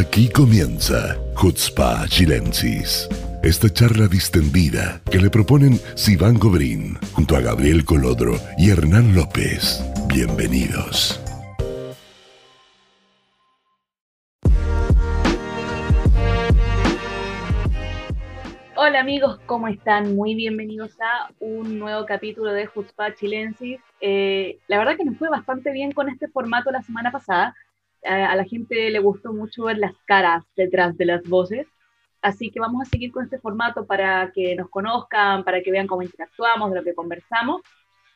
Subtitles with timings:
[0.00, 3.06] Aquí comienza Hutzpa Chilensis.
[3.42, 9.84] Esta charla distendida que le proponen Sivan Gobrín junto a Gabriel Colodro y Hernán López.
[10.08, 11.20] Bienvenidos.
[18.74, 20.16] Hola amigos, ¿cómo están?
[20.16, 23.78] Muy bienvenidos a un nuevo capítulo de Jutzpa Chilensis.
[24.00, 27.54] Eh, la verdad que nos fue bastante bien con este formato la semana pasada.
[28.04, 31.66] A la gente le gustó mucho ver las caras detrás de las voces.
[32.22, 35.86] Así que vamos a seguir con este formato para que nos conozcan, para que vean
[35.86, 37.62] cómo interactuamos, de lo que conversamos.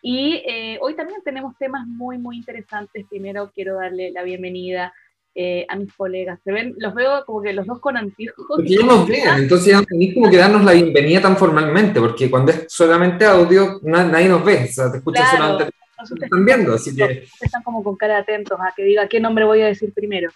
[0.03, 3.07] Y eh, hoy también tenemos temas muy, muy interesantes.
[3.09, 4.93] Primero quiero darle la bienvenida
[5.35, 6.39] eh, a mis colegas.
[6.45, 8.45] Se ven, los veo como que los dos con anteojos.
[8.47, 12.31] Porque ya nos ven, entonces ya tenéis como que darnos la bienvenida tan formalmente, porque
[12.31, 15.77] cuando es solamente audio, nadie nos ve, o sea, te escuchas Claro, solamente.
[16.05, 17.27] Nosotros Están viendo, así que.
[17.41, 20.31] Están como con cara atentos a que diga qué nombre voy a decir primero.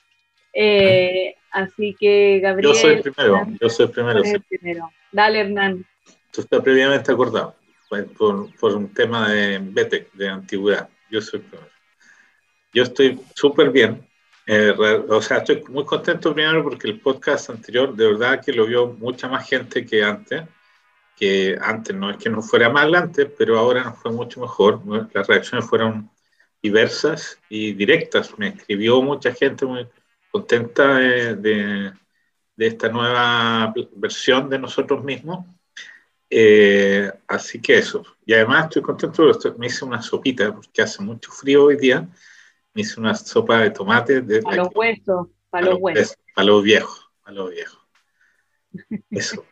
[0.52, 2.72] Eh, así que, Gabriel.
[2.72, 4.22] Yo soy el primero, Hernán, yo soy el primero.
[4.22, 4.90] tú primero.
[5.12, 5.84] Dale, Hernán.
[6.26, 7.54] Esto está previamente acordado
[8.16, 10.88] por, por un tema de BETEC, de antigüedad.
[11.10, 11.70] Yo soy el primero.
[12.72, 14.06] Yo estoy súper bien.
[14.46, 14.74] eh,
[15.08, 18.88] o sea, estoy muy contento primero porque el podcast anterior, de verdad que lo vio
[18.88, 20.42] mucha más gente que antes.
[21.18, 24.80] Que antes no es que no fuera mal antes, pero ahora nos fue mucho mejor.
[25.12, 26.10] Las reacciones fueron
[26.62, 28.38] diversas y directas.
[28.38, 29.88] Me escribió mucha gente muy
[30.30, 31.92] contenta de, de-
[32.56, 35.46] de esta nueva versión de nosotros mismos.
[36.30, 38.04] Eh, así que eso.
[38.26, 41.76] Y además estoy contento porque estoy- me hice una sopita, porque hace mucho frío hoy
[41.76, 42.06] día.
[42.74, 44.20] Me hice una sopa de tomate.
[44.20, 46.16] De, Para los huesos, para los huesos.
[46.34, 47.78] Para los viejos, para los viejos.
[49.10, 49.44] Eso,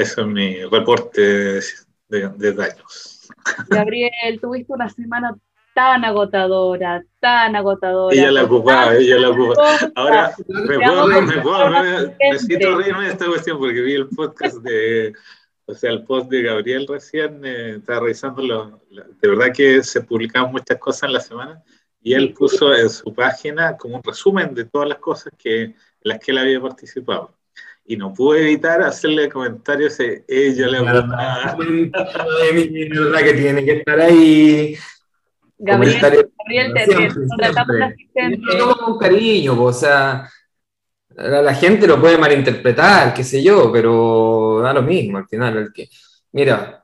[0.00, 1.62] eso es mi reporte de,
[2.08, 3.28] de- de daños.
[3.68, 5.36] Gabriel, tuviste una semana
[5.74, 8.14] tan agotadora, tan agotadora.
[8.14, 9.78] Ella la ocupaba, ella la ocupaba.
[9.94, 14.56] Ahora, me puedo, me puedo, me- necesito reírme de esta cuestión porque vi el podcast
[14.58, 15.12] de,
[15.66, 20.00] o sea, el post de Gabriel recién, eh, estaba revisando, lo- de verdad que se
[20.00, 21.62] publicaban muchas cosas en la semana
[22.02, 25.76] y él puso en su página como un resumen de todas las cosas que, en
[26.02, 27.32] las que él había participado.
[27.84, 31.56] Y no pude evitar hacerle comentarios de ella le ocupaba.
[31.58, 34.76] de mierda que tiene que estar ahí.
[35.58, 37.84] Gabriel, Gabriel, te, Siempre, siempre.
[37.84, 38.40] asistente.
[38.50, 40.26] Yo lo tomo con cariño, po, o sea,
[41.16, 45.56] la, la gente lo puede malinterpretar, qué sé yo, pero da lo mismo al final.
[45.58, 45.88] el que,
[46.32, 46.82] mira,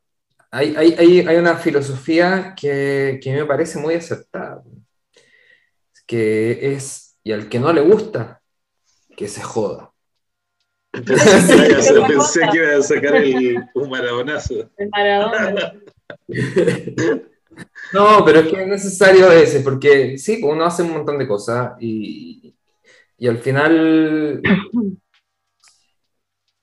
[0.51, 4.63] hay, hay, hay, hay una filosofía que, que me parece muy acertada,
[6.07, 8.43] que es, y al que no le gusta,
[9.17, 9.93] que se joda.
[11.07, 14.71] Pensé, que iba a- pensé que iba a sacar el, un maradonazo.
[14.77, 15.73] El Maradona.
[17.93, 21.27] No, pero es que es necesario veces, porque sí, pues uno hace un montón de
[21.27, 22.55] cosas y,
[23.17, 24.43] y al final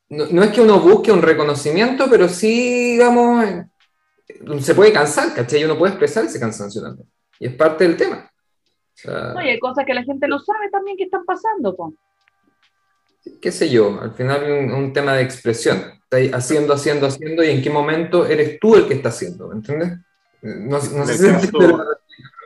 [0.09, 3.45] no, no es que uno busque un reconocimiento, pero sí, digamos,
[4.59, 5.61] se puede cansar, ¿cachai?
[5.61, 7.09] Y uno puede expresar ese cansancio también.
[7.39, 8.29] Y es parte del tema.
[8.29, 11.75] O sea, No, y hay cosas que la gente no sabe también que están pasando,
[11.75, 11.93] po.
[13.41, 15.78] Qué sé yo, al final un, un tema de expresión.
[16.09, 19.56] Estás haciendo, haciendo, haciendo, y en qué momento eres tú el que está haciendo, ¿me
[19.56, 20.00] entiendes?
[20.41, 21.84] No, no sé si caso-.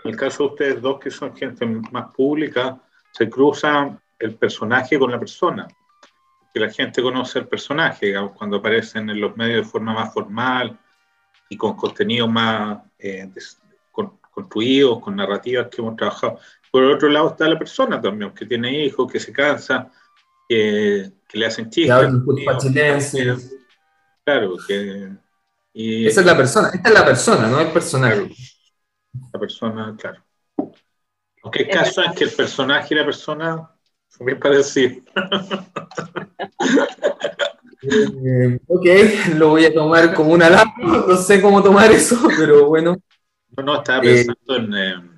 [0.03, 2.79] En el caso de ustedes dos, que son gente más pública,
[3.11, 5.67] se cruza el personaje con la persona.
[6.53, 10.13] Que la gente conoce el personaje, digamos, cuando aparecen en los medios de forma más
[10.13, 10.79] formal
[11.49, 13.59] y con contenidos más eh, des-
[13.91, 16.39] con- construidos, con narrativas que hemos trabajado.
[16.71, 19.91] Por el otro lado está la persona también, que tiene hijos, que se cansa,
[20.47, 21.91] que, que le hacen Que chistes.
[21.91, 23.35] hablan culpa chilense.
[24.23, 25.11] Claro, que.
[25.73, 28.29] Y Esa es la persona, esta es la persona, no el personaje.
[29.33, 30.23] la persona, claro.
[31.43, 33.71] Aunque el caso es que el personaje y la persona
[34.07, 35.03] son bien parecidos.
[37.81, 38.85] Eh, ok,
[39.35, 40.71] lo voy a tomar como un halago,
[41.07, 42.97] no sé cómo tomar eso, pero bueno.
[43.55, 44.73] No, no, estaba pensando en.
[44.73, 45.16] eh, en,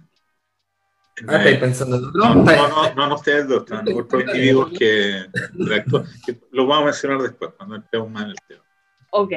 [1.27, 2.21] Ah, estáis eh, pensando en otro.
[2.21, 5.25] no, no, no, no, no ustedes dos, están otros individuos que
[6.25, 8.63] que Lo vamos a mencionar después, cuando entremos más en el tema.
[9.11, 9.31] Ok.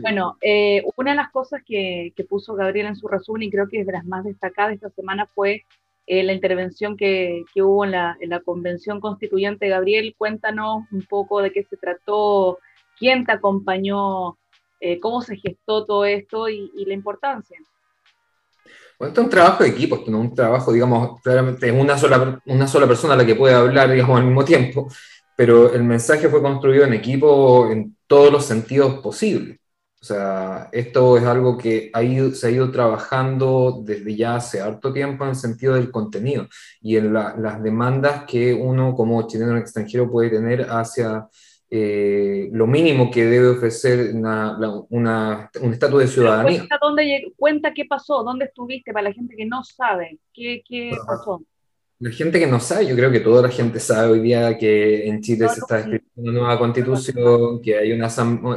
[0.00, 3.68] Bueno, eh, una de las cosas que, que puso Gabriel en su resumen, y creo
[3.68, 5.64] que es de las más destacadas esta semana, fue
[6.06, 9.68] eh, la intervención que, que hubo en la, en la convención constituyente.
[9.68, 12.58] Gabriel, cuéntanos un poco de qué se trató,
[12.98, 14.38] quién te acompañó,
[14.80, 17.56] eh, cómo se gestó todo esto y, y la importancia.
[19.02, 21.98] Bueno, esto es un trabajo de equipo, no es un trabajo, digamos, claramente es una
[21.98, 24.86] sola, una sola persona la que puede hablar, digamos, al mismo tiempo,
[25.36, 29.58] pero el mensaje fue construido en equipo en todos los sentidos posibles.
[30.00, 34.60] O sea, esto es algo que ha ido, se ha ido trabajando desde ya hace
[34.60, 36.46] harto tiempo en el sentido del contenido
[36.80, 41.26] y en las demandas que uno como chileno extranjero puede tener hacia
[41.74, 44.58] eh, lo mínimo que debe ofrecer una,
[44.90, 46.58] un estatus de ciudadanía.
[46.58, 50.94] Cuenta, dónde, cuenta qué pasó, dónde estuviste para la gente que no sabe qué, qué
[51.06, 51.42] pasó.
[51.98, 55.06] La gente que no sabe, yo creo que toda la gente sabe hoy día que
[55.08, 58.08] en Chile se está escribiendo una nueva constitución, que hay una,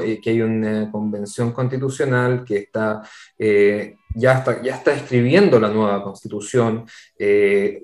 [0.04, 3.02] eh, que hay una convención constitucional que está,
[3.40, 6.84] eh, ya, está, ya está escribiendo la nueva constitución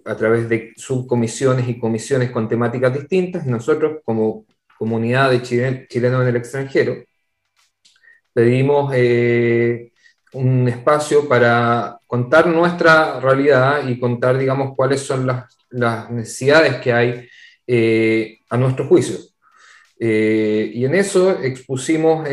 [0.04, 3.46] a través de subcomisiones y comisiones con temáticas distintas.
[3.46, 4.46] Nosotros como
[4.82, 7.04] comunidad de chilenos en el extranjero,
[8.34, 9.92] pedimos eh,
[10.34, 17.28] un espacio para contar nuestra realidad y contar, digamos, cuáles son las, necesidades que hay
[17.68, 19.20] eh, a nuestro juicio.
[20.00, 22.28] Eh, y en eso expusimos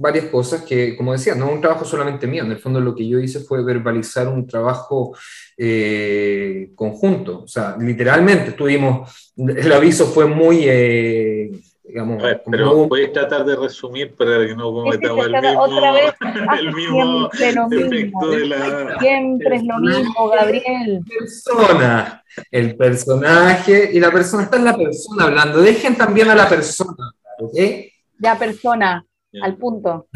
[0.00, 2.94] varias cosas que, como decía, no es un trabajo solamente mío, en el fondo lo
[2.94, 5.16] que yo hice fue verbalizar un trabajo
[5.56, 11.50] eh, conjunto, o sea, literalmente tuvimos, el aviso fue muy, eh,
[11.82, 12.22] digamos...
[12.50, 16.14] pero puedes tratar de resumir para que no cometamos el mismo, otra vez,
[16.60, 18.98] el mismo efecto de la...
[19.00, 21.00] Siempre es lo mismo, Gabriel.
[21.18, 26.48] Persona, el personaje, y la persona, está en la persona hablando, dejen también a la
[26.48, 27.58] persona, ¿ok?
[28.20, 29.04] Ya persona,
[29.42, 30.08] al punto.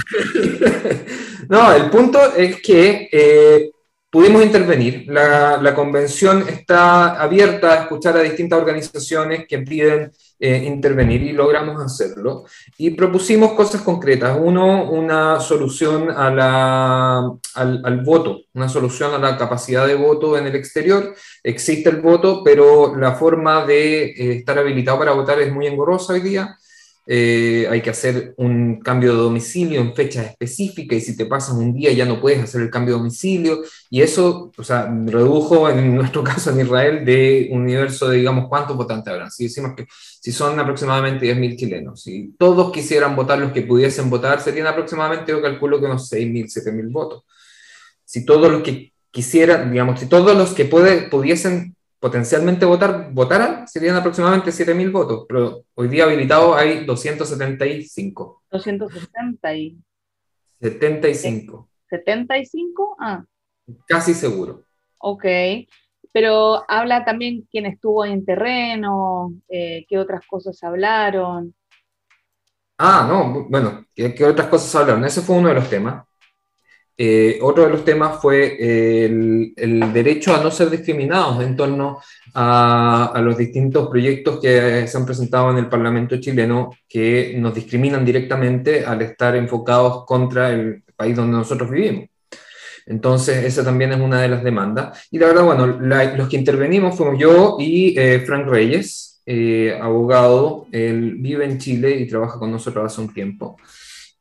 [1.48, 3.70] no, el punto es que eh,
[4.12, 5.06] pudimos intervenir.
[5.08, 11.82] La, convención está abierta a escuchar a distintas organizaciones que piden eh, intervenir y logramos
[11.82, 12.44] hacerlo.
[12.76, 14.36] Y propusimos cosas concretas.
[14.38, 20.46] Uno, una solución a la, al, voto, una solución a la capacidad de voto en
[20.46, 21.14] el exterior.
[21.42, 26.12] Existe el voto, pero la forma de eh, estar habilitado para votar es muy engorrosa
[26.12, 26.58] hoy día.
[27.04, 31.56] Eh, hay que hacer un cambio de domicilio en fecha específica y si te pasas
[31.56, 33.60] un día ya no puedes hacer el cambio de domicilio
[33.90, 38.48] y eso, o sea, redujo en nuestro caso en Israel de un universo de, digamos,
[38.48, 39.30] cuántos votantes habrán.
[39.32, 44.08] Si decimos que si son aproximadamente 10.000 chilenos, si todos quisieran votar los que pudiesen
[44.08, 47.24] votar, serían aproximadamente, yo calculo que unos 6.000, 7.000 votos.
[48.04, 53.94] Si todos los que quisieran, digamos, si todos los que pudiesen potencialmente votar, votaran, serían
[53.94, 58.42] aproximadamente 7.000 votos, pero hoy día habilitados hay 275.
[58.50, 59.78] 270 y...
[60.60, 61.68] 75.
[61.88, 62.96] ¿75?
[62.98, 63.24] Ah.
[63.86, 64.64] Casi seguro.
[64.98, 65.24] Ok,
[66.10, 71.54] pero habla también quién estuvo en terreno, eh, qué otras cosas hablaron.
[72.78, 75.04] Ah, no, bueno, ¿qué, otras cosas hablaron?
[75.04, 76.04] Ese fue uno de los temas.
[76.96, 78.56] Eh, otro de los temas fue
[79.04, 82.00] el, derecho a no ser discriminados en torno
[82.34, 88.04] a, los distintos proyectos que se han presentado en el Parlamento chileno que nos discriminan
[88.04, 92.08] directamente al estar enfocados contra el país donde nosotros vivimos.
[92.86, 95.06] Entonces, esa también es una de las demandas.
[95.10, 100.66] Y la verdad, bueno, los que intervenimos fuimos yo y eh, Frank Reyes, eh, abogado.
[100.72, 103.56] Él vive en Chile y trabaja con nosotros hace un tiempo.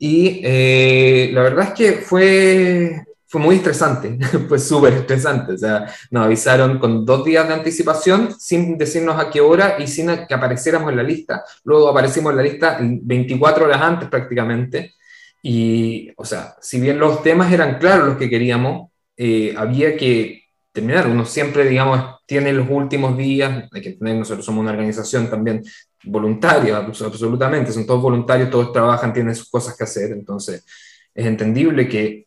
[0.03, 4.17] Y eh, la verdad es que fue, fue muy estresante,
[4.49, 5.53] fue súper estresante.
[5.53, 9.85] O sea, nos avisaron con dos días de anticipación, sin decirnos a qué hora y
[9.85, 11.43] sin que apareciéramos en la lista.
[11.65, 14.95] Luego aparecimos en la lista 24 horas antes prácticamente.
[15.43, 20.40] Y, o sea, si bien los temas eran claros los que queríamos, eh, había que
[20.71, 21.07] terminar.
[21.07, 25.63] Uno siempre, digamos, tiene los últimos días, hay que tener, nosotros somos una organización también
[26.03, 30.65] voluntaria, absolutamente, son todos voluntarios, todos trabajan, tienen sus cosas que hacer, entonces
[31.13, 32.25] es entendible que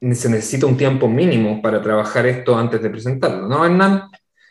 [0.00, 4.02] se necesita un tiempo mínimo para trabajar esto antes de presentarlo, ¿no, Hernán?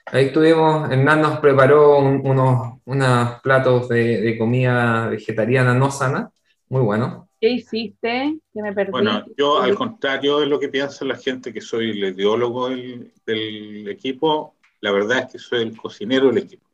[0.07, 6.29] Ahí estuvimos, Hernán nos preparó unos, unos platos de, de, comida vegetariana no sana,
[6.69, 7.27] muy bueno.
[7.39, 8.37] ¿Qué hiciste?
[8.55, 8.91] ¿Qué me perdí?
[8.91, 13.11] Bueno, yo al contrario de lo que piensa la gente que soy el ideólogo del,
[13.25, 16.65] del equipo, la verdad es que soy el cocinero del equipo.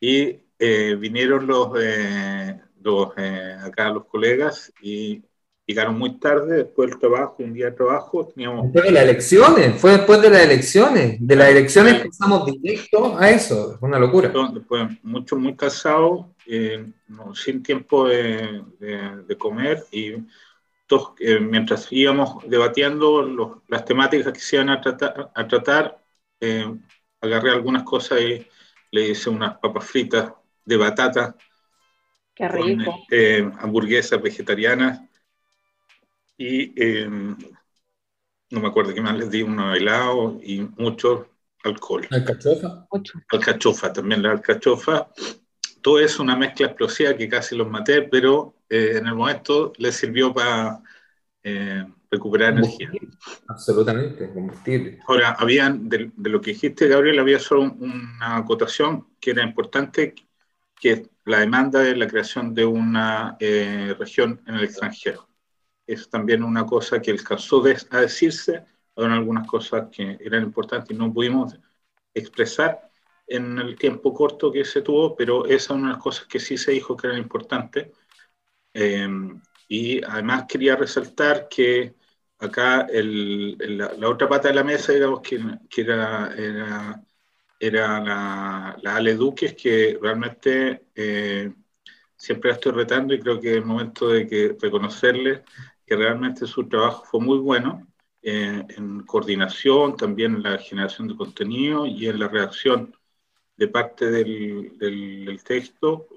[0.00, 5.22] Y eh, vinieron los, eh, los eh, acá los colegas y
[5.66, 8.64] llegaron muy tarde, después del trabajo, un día de trabajo, teníamos...
[8.64, 13.28] Después de las elecciones, fue después de las elecciones, de las elecciones pasamos directo a
[13.28, 14.32] eso, fue una locura.
[14.54, 16.24] Después, mucho, muy cansados,
[17.34, 20.14] sin tiempo de, de, comer y
[20.90, 26.00] todos, mientras íbamos debatiendo las temáticas que se iban a tratar, a tratar
[27.20, 28.46] agarré algunas cosas y
[28.90, 30.32] le hice unas papas fritas
[30.64, 31.36] de batata.
[32.34, 33.04] Qué rico.
[33.10, 35.00] Eh, hamburguesas vegetarianas
[36.36, 37.36] y em,
[38.50, 41.28] no me acuerdo qué más les di, unos helado y mucho
[41.62, 42.08] alcohol.
[42.10, 42.86] ¿Alcachofa?
[43.30, 45.08] Alcachofa, también la alcachofa.
[45.82, 49.96] Todo es una mezcla explosiva que casi los maté, pero eh, en el momento les
[49.96, 50.80] sirvió para
[51.42, 52.90] eh, recuperar energía.
[53.48, 54.98] Absolutamente, combustible.
[55.06, 60.14] Ahora, habían, de, lo que dijiste, Gabriel, había solo una acotación que era importante,
[60.80, 65.28] que es la demanda de la creación de una eh, región en el extranjero.
[65.86, 68.64] Es también una cosa que alcanzó a decirse,
[68.96, 71.58] eran algunas cosas que eran importantes y no pudimos
[72.14, 72.90] expresar
[73.26, 76.40] en el tiempo corto que se tuvo, pero esa es una de las cosas que
[76.40, 77.88] sí se dijo que eran importantes.
[78.74, 79.08] Eh,
[79.68, 81.94] y además quería resaltar que
[82.40, 85.36] acá el, la, otra pata de la mesa, digamos, que,
[85.76, 87.04] era, era,
[87.58, 91.52] era, la, la Ale Duques, que realmente eh,
[92.16, 95.44] siempre la estoy retando y creo que es el momento de que reconocerle
[95.86, 97.86] que realmente su trabajo fue muy bueno
[98.22, 102.94] eh, en coordinación, también en la generación de contenido y en la redacción
[103.56, 106.08] de parte del, del texto,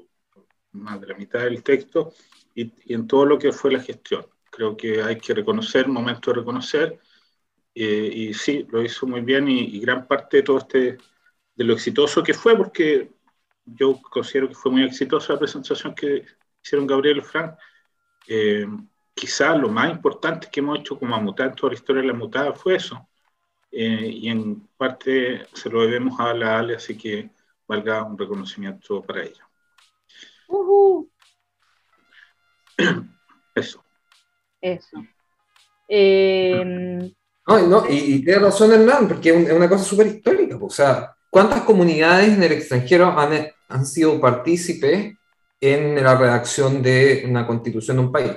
[0.72, 2.14] más de la mitad del texto,
[2.56, 4.26] y, en todo lo que fue la gestión.
[4.52, 7.00] Creo que hay que reconocer, momento de reconocer,
[7.76, 10.98] eh, y sí, lo hizo muy bien y, gran parte de todo este,
[11.56, 13.12] de lo exitoso que fue, porque
[13.66, 16.26] yo considero que fue muy exitosa la presentación que
[16.64, 17.56] hicieron Gabriel y Frank.
[18.28, 18.68] Eh,
[19.14, 22.14] quizás lo más importante que hemos hecho como Amutada en toda la historia de la
[22.14, 23.08] mutada fue eso.
[23.72, 27.32] Eh, y en parte se lo debemos a la Ale, así que
[27.68, 29.50] valga un reconocimiento para ella.
[33.56, 33.84] Eso.
[34.62, 34.98] Eso.
[35.88, 37.14] Eh,
[37.46, 40.58] no, y, y, tiene razón Hernán, porque es una cosa súper histórica.
[40.60, 45.16] O sea, ¿cuántas comunidades en el extranjero han, han sido partícipes
[45.60, 48.32] en la redacción de una constitución de un país?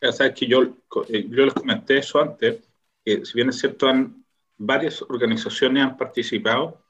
[0.00, 0.62] Ya sabes que yo,
[1.08, 2.62] eh, yo les comenté eso antes,
[3.04, 4.24] que si bien es cierto, han,
[4.58, 6.82] varias organizaciones han participado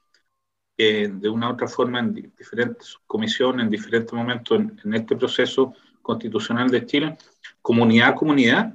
[0.76, 5.14] eh, de una u otra forma en diferentes comisiones, en diferentes momentos en, en este
[5.14, 5.72] proceso
[6.04, 7.16] constitucional de Chile,
[7.60, 8.74] comunidad a comunidad,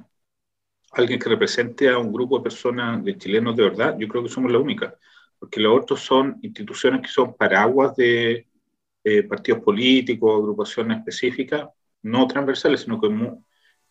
[0.92, 4.28] alguien que represente a un grupo de personas, de chilenos de verdad, yo creo que
[4.28, 4.94] somos la única,
[5.38, 8.46] porque los otros son instituciones que son paraguas de
[9.28, 11.68] partidos políticos, agrupaciones específicas,
[12.02, 13.08] no transversales, sino que,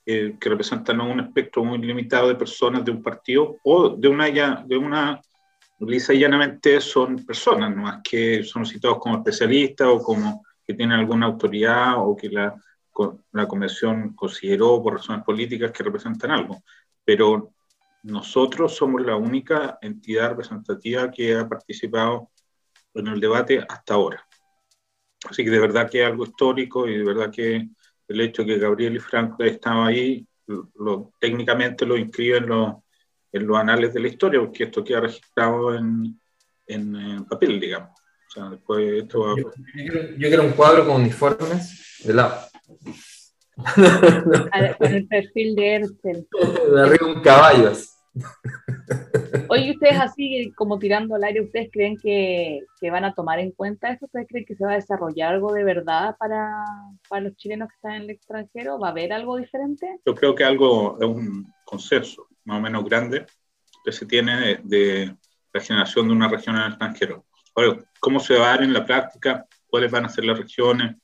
[0.05, 4.63] eh, que representan un espectro muy limitado de personas de un partido o de una,
[4.65, 5.22] de una
[5.79, 10.74] lisa y llanamente son personas, no más que son citados como especialistas o como que
[10.74, 12.55] tienen alguna autoridad o que la
[13.32, 16.63] la convención consideró por razones políticas que representan algo,
[17.03, 17.53] pero
[18.03, 22.29] nosotros somos la única entidad representativa que ha participado
[22.94, 24.25] en el debate hasta ahora.
[25.29, 27.70] Así que de verdad que es algo histórico y de verdad que
[28.08, 32.75] el hecho de que Gabriel y Franco estado ahí, lo, técnicamente lo inscriben en, los,
[33.32, 36.20] en los anales de la historia, porque esto queda registrado en,
[36.65, 37.91] en, papel, digamos.
[37.91, 39.51] O sea, después esto yo,
[40.18, 42.49] quiero, un cuadro con uniformes de lado.
[44.77, 46.27] Con el perfil de Ercel.
[46.73, 47.73] De arriba un caballo.
[49.49, 53.51] Oye, ustedes así como tirando al aire, ¿ustedes creen que, que, van a tomar en
[53.51, 54.05] cuenta esto?
[54.05, 56.63] ¿Ustedes creen que se va a desarrollar algo de verdad para,
[57.07, 58.79] para los chilenos que están en el extranjero?
[58.79, 59.99] ¿Va a haber algo diferente?
[60.05, 63.25] Yo creo que algo es un consenso más o menos grande
[63.83, 65.15] que se tiene de,
[65.53, 67.25] la generación de una región en el extranjero.
[67.55, 69.45] Ahora, ¿cómo se va a dar en la práctica?
[69.67, 70.95] ¿Cuáles van a ser las regiones?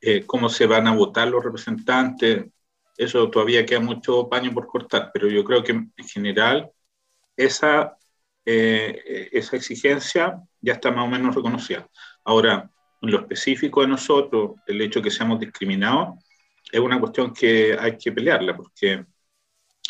[0.00, 2.46] Eh, cómo se van a votar los representantes,
[2.96, 6.70] eso todavía queda mucho paño por cortar, pero yo creo que en general
[7.36, 7.96] esa,
[8.44, 11.88] eh, esa exigencia ya está más o menos reconocida.
[12.24, 12.70] Ahora,
[13.02, 16.24] en lo específico de nosotros, el hecho de que seamos discriminados
[16.70, 19.04] es una cuestión que hay que pelearla, porque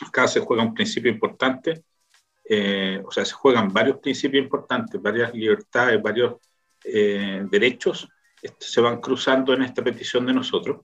[0.06, 1.84] acá se juega un principio importante,
[2.48, 6.36] eh, o sea, se juegan varios principios importantes, varias libertades, varios
[6.82, 8.17] derechos este,
[8.58, 10.82] se van cruzando en esta petición de nosotros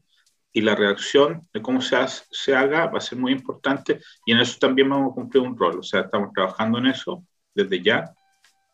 [0.52, 1.96] y la reacción de cómo se,
[2.30, 5.58] se haga va a ser muy importante y en eso también vamos a cumplir un
[5.58, 5.80] rol.
[5.80, 8.14] O sea, estamos trabajando en eso desde ya.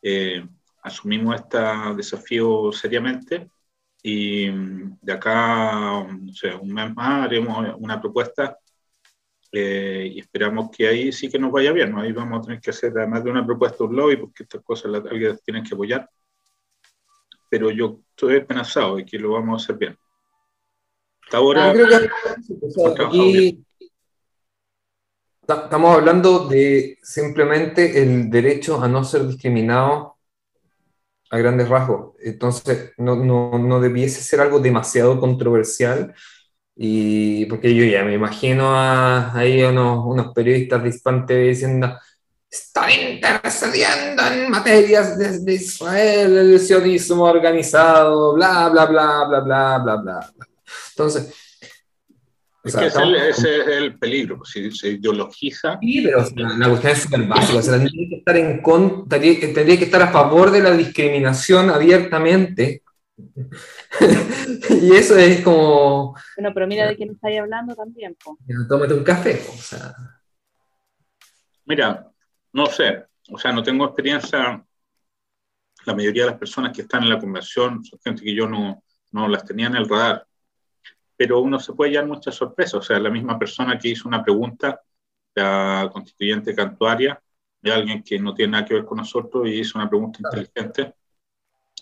[0.02, 0.46] Eh,
[0.82, 1.58] asumimos este
[1.96, 3.50] desafío seriamente
[4.02, 8.58] y mm, de acá, no sé, un mes más haremos una propuesta
[9.52, 11.96] eh, y esperamos que ahí sí que nos vaya bien.
[11.98, 14.90] Ahí vamos a tener que hacer, además de una propuesta, un lobby, porque estas cosas
[14.92, 16.08] las, alguien tienen que apoyar
[17.50, 19.98] pero yo estoy esperanzado de que lo vamos a hacer bien.
[21.24, 21.74] Hasta ahora.
[25.48, 30.16] estamos hablando de simplemente el derecho a no ser discriminado
[31.30, 32.14] a grandes rasgos.
[32.20, 36.14] Entonces, no, no, no debiese ser algo demasiado controversial.
[36.76, 41.98] Y porque yo ya me imagino a, ahí unos, unos periodistas de diciendo
[42.50, 49.96] está intercediendo en materias desde Israel, el sionismo organizado, bla, bla, bla, bla, bla, bla,
[49.96, 50.32] bla.
[50.90, 51.32] Entonces,
[52.64, 55.78] Es que ese, es el peligro, si se ideologiza.
[55.80, 56.18] Sí, pero
[56.58, 57.58] la cuestión es súper básica.
[57.58, 58.62] O sea, tendría que, estar en
[59.08, 62.82] tendría que estar a favor de la discriminación abiertamente.
[64.70, 66.14] y eso es como.
[66.36, 68.16] Bueno, pero mira de quién estáis hablando también.
[68.22, 68.36] Po.
[68.68, 69.40] Tómate un café.
[69.48, 69.94] O sea.
[71.66, 72.09] Mira,
[72.52, 73.04] no sé.
[73.30, 74.64] O sea, no tengo experiencia.
[75.86, 78.82] La mayoría de las personas que están en la convención son gente que yo no,
[79.12, 80.26] no las tenía en el radar
[81.20, 82.76] pero uno se puede llevar muchas sorpresas.
[82.76, 84.80] O sea, la misma persona que hizo una pregunta,
[85.34, 87.22] la constituyente cantuaria,
[87.60, 90.94] de alguien que no tiene nada que ver con nosotros y hizo una pregunta inteligente.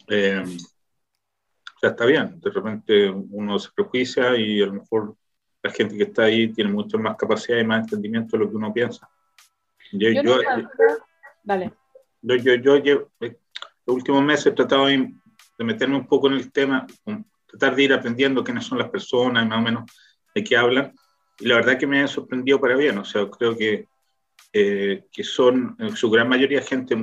[0.08, 2.40] Eh, o sea, está bien.
[2.40, 5.14] De repente uno se prejuicia y a lo mejor
[5.62, 8.56] la gente que está ahí tiene mucha más capacidad y más entendimiento de lo que
[8.56, 9.08] uno piensa.
[9.92, 10.40] Yo, yo, yo,
[12.22, 13.08] yo, yo, yo, yo,
[13.86, 15.12] los últimos meses he tratado de,
[15.58, 16.86] de meterme un poco en el tema,
[17.46, 19.90] tratar de ir aprendiendo quiénes son las personas y más o menos
[20.34, 20.94] de qué hablan.
[21.38, 23.86] Y la verdad que me ha sorprendido para bien, o sea, creo que,
[24.52, 26.96] eh, que son en su gran mayoría gente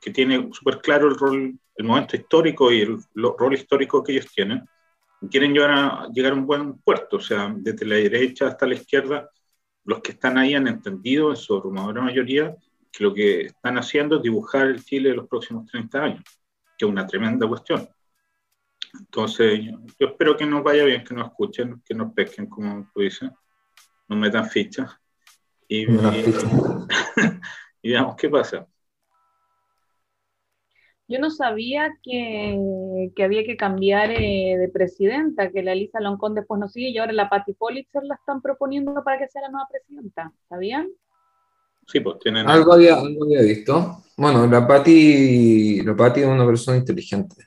[0.00, 4.32] que tiene súper claro el rol, el momento histórico y el, rol histórico que ellos
[4.32, 4.62] tienen.
[5.22, 8.66] Y quieren llegar a, llegar a un buen puerto, o sea, desde la derecha hasta
[8.66, 9.30] la izquierda,
[9.86, 12.54] los que están ahí han entendido, en su abrumadora mayoría,
[12.92, 16.24] que lo que están haciendo es dibujar el Chile de los próximos 30 años,
[16.76, 17.88] que es una tremenda cuestión.
[18.98, 19.60] Entonces,
[19.98, 23.30] yo, espero que nos vaya bien, que nos escuchen, que nos pesquen, como tú dices,
[24.08, 24.90] nos metan fichas
[25.68, 25.84] y,
[27.82, 28.66] y, veamos qué pasa.
[31.08, 36.34] Yo no sabía que, que había que cambiar eh, de presidenta, que la Elisa Loncón
[36.34, 39.50] después no sigue y ahora la Patti Politzer la están proponiendo para que sea la
[39.50, 40.32] nueva presidenta.
[40.48, 40.88] ¿Sabían?
[41.86, 42.48] Sí, pues tienen.
[42.48, 44.02] Algo había, algo había visto.
[44.16, 47.46] Bueno, la Patti, la Patti es una persona inteligente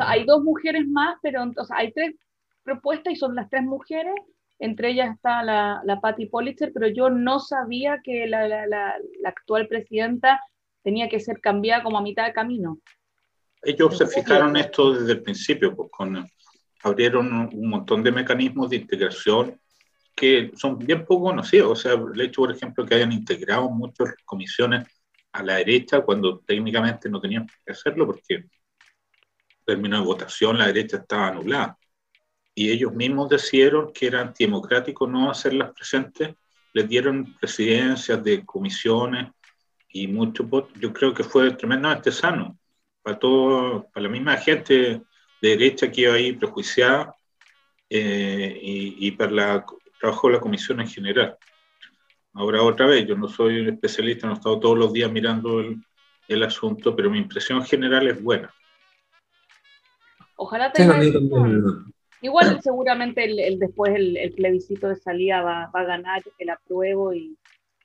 [0.00, 2.14] hay dos mujeres más, pero hay tres
[2.62, 4.14] propuestas y son las tres mujeres.
[4.58, 8.98] Entre ellas está la, la Patty Politzer, pero yo no sabía que la, la, la,
[9.24, 10.40] actual presidenta
[10.86, 12.78] tenía que ser cambiada como a mitad de camino.
[13.60, 16.24] Ellos se fijaron esto desde el principio, pues con,
[16.84, 19.60] abrieron un montón de mecanismos de integración
[20.14, 21.72] que son bien poco conocidos.
[21.72, 24.86] O sea, el hecho, por ejemplo, que hayan integrado muchas comisiones
[25.32, 28.44] a la derecha cuando técnicamente no tenían que hacerlo, porque
[29.64, 31.76] términos de votación, la derecha estaba anulada.
[32.54, 36.36] Y ellos mismos decidieron que era antidemocrático no hacerlas presentes,
[36.72, 39.32] les dieron presidencias de comisiones
[39.88, 40.48] y mucho
[40.80, 42.58] Yo creo que fue tremendamente sano
[43.02, 45.02] para todo, para la misma gente
[45.42, 47.14] de derecha que iba ahí prejuiciada
[47.88, 49.62] eh, y, y, para el
[50.00, 51.36] trabajo de la comisión en general.
[52.34, 55.60] Ahora otra vez, yo no soy un especialista, no he estado todos los días mirando
[55.60, 55.76] el,
[56.28, 58.52] el asunto, pero mi impresión general es buena.
[60.36, 61.00] Ojalá tenga.
[62.22, 67.36] Igual seguramente el, después el, plebiscito de salida va, a ganar el apruebo y,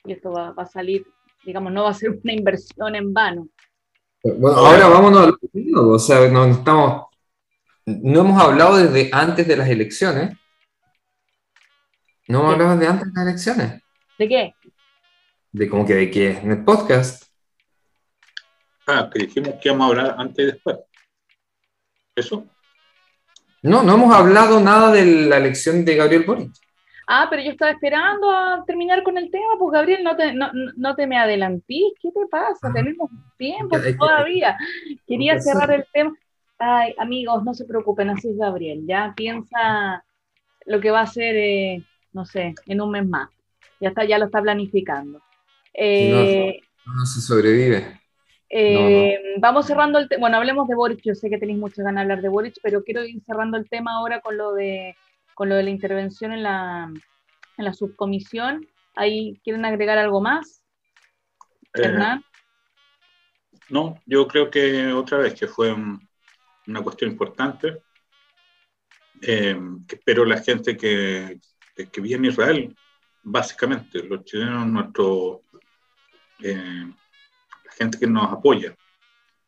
[0.06, 1.06] esto va, a salir,
[1.44, 3.48] digamos, no va a ser una inversión en vano.
[4.24, 5.36] Bueno, ahora vámonos al
[5.76, 7.08] o sea, no estamos,
[7.86, 10.38] no hemos hablado desde antes de las elecciones.
[12.28, 13.82] No hemos hablado de antes de las elecciones.
[14.18, 14.56] ¿De qué?
[15.52, 17.24] De como que de qué, en el podcast.
[18.88, 20.78] Ah, que dijimos que íbamos a hablar antes y después.
[22.16, 22.46] ¿Eso?
[23.64, 26.54] No, no hemos hablado nada de la elección de Gabriel Boric.
[27.14, 30.96] Ah, pero yo estaba esperando a terminar con el tema, pues Gabriel, no te, no,
[30.96, 32.70] te me adelantís, ¿qué te pasa?
[32.70, 32.72] Ah.
[32.74, 34.58] Tenemos tiempo todavía.
[35.06, 36.16] Quería cerrar el tema.
[36.58, 40.06] Ay, amigos, no se preocupen, así es Gabriel, ya piensa
[40.66, 43.30] lo que va a hacer, eh, no sé, en un mes más.
[43.82, 45.18] Ya está, ya lo está planificando.
[45.18, 45.24] no,
[45.74, 48.00] eh, no se sobrevive.
[48.48, 50.22] Eh, vamos cerrando el tema.
[50.22, 51.02] Bueno, hablemos de Boric.
[51.04, 53.68] Yo sé que tenéis muchas ganas de hablar de Boric, pero quiero ir cerrando el
[53.68, 54.96] tema ahora con lo de,
[55.34, 56.92] con lo de la intervención en la,
[57.58, 58.68] en la subcomisión.
[58.96, 60.64] ¿Ahí quieren agregar algo más?
[61.74, 62.24] Eh, Hernán.
[63.70, 67.84] No, yo creo que otra vez que fue una cuestión importante.
[69.22, 71.40] Eh, que espero la gente que,
[71.76, 72.76] que vive en Israel,
[73.24, 75.44] básicamente, los chilenos, nuestro
[77.78, 78.76] gente que nos apoya,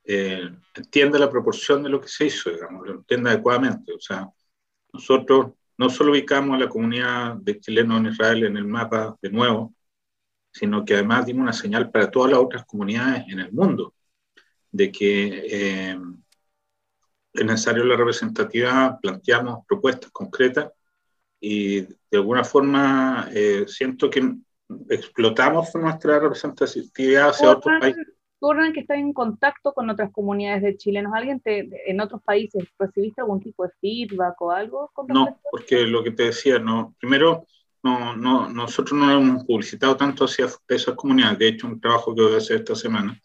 [0.03, 3.93] eh, entienda la proporción de lo que se hizo, digamos, lo entienda adecuadamente.
[3.93, 4.27] O sea,
[4.91, 9.29] nosotros no solo ubicamos a la comunidad de chilenos en Israel en el mapa de
[9.29, 9.73] nuevo,
[10.51, 13.93] sino que además dimos una señal para todas las otras comunidades en el mundo
[14.71, 15.99] de que eh,
[17.33, 20.71] es necesario la representatividad, planteamos propuestas concretas
[21.39, 24.36] y de alguna forma eh, siento que
[24.89, 28.07] explotamos nuestra representatividad hacia otros países
[28.43, 32.21] tú Hernán, que estás en contacto con otras comunidades de chilenos, ¿alguien te, en otros
[32.23, 34.91] países recibiste algún tipo de feedback o algo?
[35.08, 37.47] No, porque lo que te decía, no, primero,
[37.84, 42.21] no, no, nosotros no hemos publicitado tanto hacia esas comunidades, de hecho un trabajo que
[42.21, 43.17] voy a hacer esta semana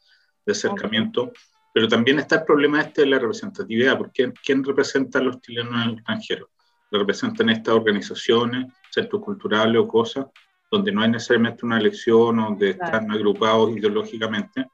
[0.47, 1.33] de acercamiento,
[1.75, 5.75] pero también está el problema este de la representatividad, porque ¿quién representa a los chilenos
[5.75, 6.49] en el extranjero?
[6.91, 10.27] representan estas organizaciones, centros culturales o cosas,
[10.71, 14.67] donde no hay necesariamente una elección o donde están agrupados ideológicamente.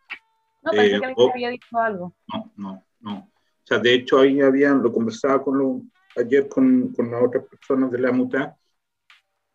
[0.64, 2.14] No, pensé eh, que alguien había dicho algo.
[2.33, 3.18] No, no, no.
[3.18, 5.83] O sea, de hecho, ahí habían, lo conversaba con lo,
[6.16, 8.57] ayer con, con las otras personas de la MUTA,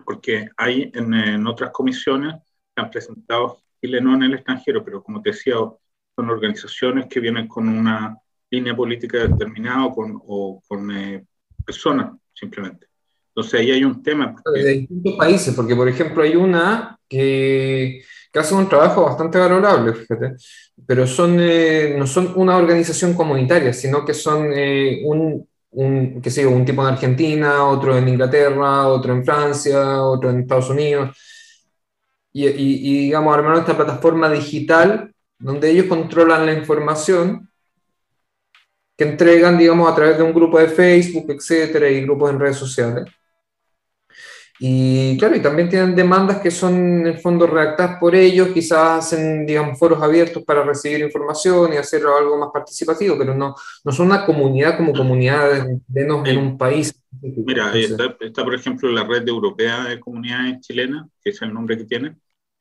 [0.04, 2.36] porque hay en, en otras comisiones
[2.76, 7.48] que han presentado chilenos en el extranjero, pero como te decía, son organizaciones que vienen
[7.48, 8.18] con una
[8.50, 11.26] línea política determinada o con, o con eh,
[11.66, 12.89] personas simplemente.
[13.40, 14.36] Entonces ahí hay un tema.
[14.54, 19.94] De distintos países, porque por ejemplo hay una que, que hace un trabajo bastante valorable,
[19.94, 20.36] fíjate,
[20.86, 26.46] pero son, eh, no son una organización comunitaria, sino que son eh, un, un, que
[26.46, 31.18] un tipo en Argentina, otro en Inglaterra, otro en Francia, otro en Estados Unidos.
[32.34, 37.50] Y, y, y digamos, armaron esta plataforma digital donde ellos controlan la información
[38.98, 42.58] que entregan, digamos, a través de un grupo de Facebook, etcétera, y grupos en redes
[42.58, 43.06] sociales.
[44.62, 49.06] Y claro, y también tienen demandas que son en el fondo redactadas por ellos, quizás
[49.06, 53.92] hacen, digamos, foros abiertos para recibir información y hacer algo más participativo, pero no, no
[53.94, 56.94] son una comunidad como comunidad, menos en un país.
[57.22, 61.78] Mira, está, está, por ejemplo la red europea de comunidades chilenas, que es el nombre
[61.78, 62.18] que tiene,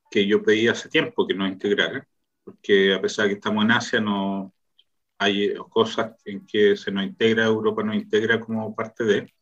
[0.09, 2.07] que yo pedí hace tiempo que nos integrara,
[2.45, 4.55] porque a pesar de que estamos en Asia, no,
[5.19, 9.35] hay cosas en que se nos integra, Europa nos integra como parte de,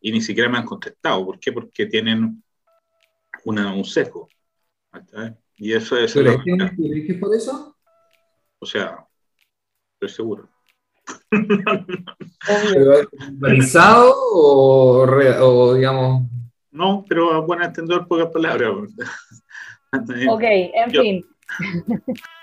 [0.00, 1.24] y ni siquiera me han contestado.
[1.24, 1.52] ¿Por qué?
[1.52, 2.42] Porque tienen
[3.44, 4.28] una, un sesgo.
[5.56, 6.12] Y eso es...
[6.14, 7.76] ¿Pero es por eso?
[8.58, 9.06] O sea,
[9.94, 10.48] estoy seguro.
[13.40, 16.28] ¿Organizado o, o, digamos?
[16.70, 18.70] No, pero a buen entender pocas palabras.
[20.28, 21.26] ok, en fin.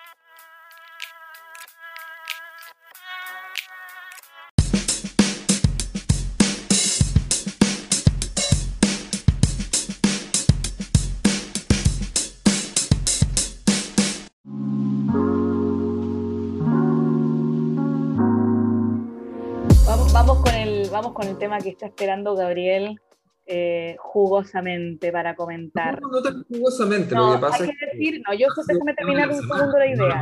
[21.17, 23.01] con el tema que está esperando Gabriel
[23.47, 25.99] eh, jugosamente para comentar.
[25.99, 29.79] No, no, jugosamente, lo que pasa hay que decir, no, yo déjame terminar un segundo
[29.79, 30.21] la idea.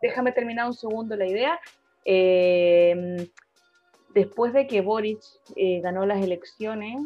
[0.00, 1.58] Déjame terminar un segundo la idea.
[2.04, 3.28] Eh,
[4.14, 5.18] después de que Boric
[5.56, 7.02] eh, ganó las elecciones,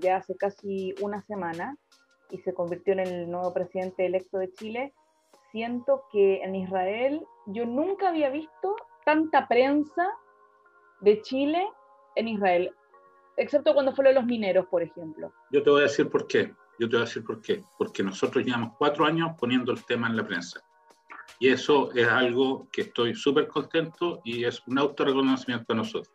[0.00, 1.76] ya hace casi una semana,
[2.30, 4.92] y se convirtió en el nuevo presidente electo de Chile,
[5.52, 10.08] siento que en Israel yo nunca había visto tanta prensa
[11.00, 11.64] de Chile
[12.16, 12.72] en Israel,
[13.36, 15.32] excepto cuando fue lo de los mineros, por ejemplo.
[15.50, 16.52] Yo te voy a decir por qué.
[16.78, 17.62] Yo te voy a decir por qué.
[17.78, 20.60] Porque nosotros llevamos cuatro años poniendo el tema en la prensa.
[21.38, 26.14] Y eso es algo que estoy súper contento y es un autorreconocimiento a nosotros.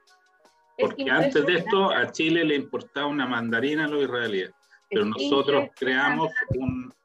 [0.77, 4.51] Porque antes de esto a Chile le importaba una mandarina a los israelíes.
[4.89, 6.31] Pero nosotros creamos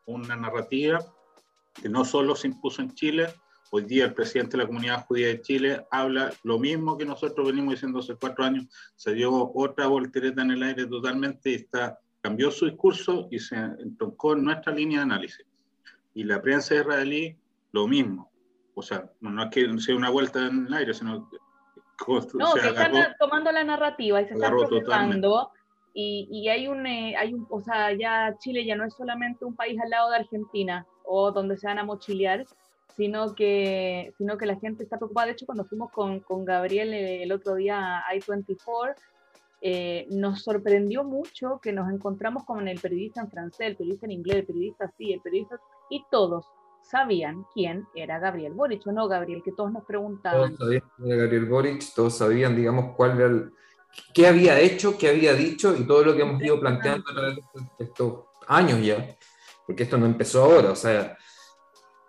[0.06, 0.98] una narrativa
[1.80, 3.28] que no solo se impuso en Chile,
[3.72, 7.46] Hoy día el presidente de la comunidad judía de Chile habla lo mismo que nosotros
[7.46, 8.66] venimos diciendo hace cuatro años.
[8.96, 13.54] Se dio otra voltereta en el aire totalmente y está, cambió su discurso y se
[13.56, 15.46] entroncó en nuestra línea de análisis.
[16.14, 17.36] Y la prensa israelí,
[17.70, 18.30] lo mismo.
[18.74, 21.30] O sea, no es que sea una vuelta en el aire, sino
[22.34, 25.52] no, que están tomando la narrativa y se están procesando
[25.92, 29.44] y, y, hay un, eh, hay un, o sea, ya Chile ya no es solamente
[29.44, 32.46] un país al lado de Argentina o donde se van a mochilear,
[32.96, 35.26] sino que, sino que la gente está preocupada.
[35.26, 38.94] De hecho, cuando fuimos con, con Gabriel eh, el otro día a I-24,
[39.62, 44.12] eh, nos sorprendió mucho que nos encontramos con el periodista en francés, el periodista en
[44.12, 46.46] inglés, el periodista así, el periodista, y todos
[46.82, 50.56] sabían quién era Gabriel Boric, o no Gabriel, que todos nos preguntaban.
[50.56, 53.52] Todos sabían quién era Gabriel Boric, todos sabían, digamos, cuál era el,
[54.14, 57.40] qué había hecho, qué había dicho y todo lo que hemos ido planteando a de
[57.78, 59.16] estos años ya,
[59.66, 61.16] porque esto no empezó ahora, o sea,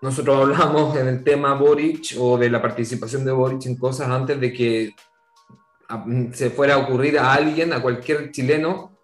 [0.01, 4.39] nosotros hablamos en el tema Boric o de la participación de Boric en cosas antes
[4.39, 4.95] de que
[6.33, 8.97] se fuera a ocurrir a alguien, a cualquier chileno,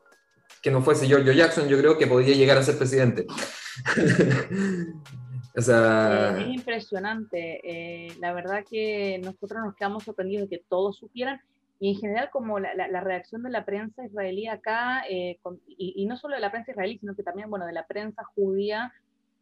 [0.62, 3.28] que no fuese Giorgio Jackson, yo creo que podía llegar a ser presidente.
[5.56, 6.38] o sea...
[6.40, 7.62] Es impresionante.
[7.64, 11.40] Eh, la verdad que nosotros nos quedamos sorprendidos de que todos supieran
[11.80, 16.06] y en general como la, la, reacción de la prensa israelí acá, eh, y, y,
[16.08, 18.92] no solo de la prensa israelí, sino que también, bueno, de la prensa judía,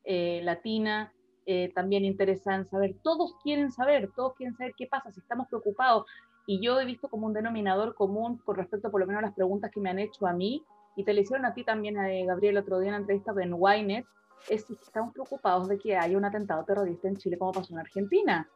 [0.03, 1.11] eh, latina,
[1.45, 6.05] eh, también interesan saber, todos quieren saber, todos quieren saber qué pasa, si estamos preocupados.
[6.47, 9.35] Y yo he visto como un denominador común con respecto por lo menos a las
[9.35, 10.63] preguntas que me han hecho a mí,
[10.95, 13.33] y te le hicieron a ti también, a eh, Gabriel, otro día en una entrevista
[13.41, 14.05] en Ynet,
[14.49, 17.79] es si estamos preocupados de que haya un atentado terrorista en Chile como pasó en
[17.79, 18.47] Argentina.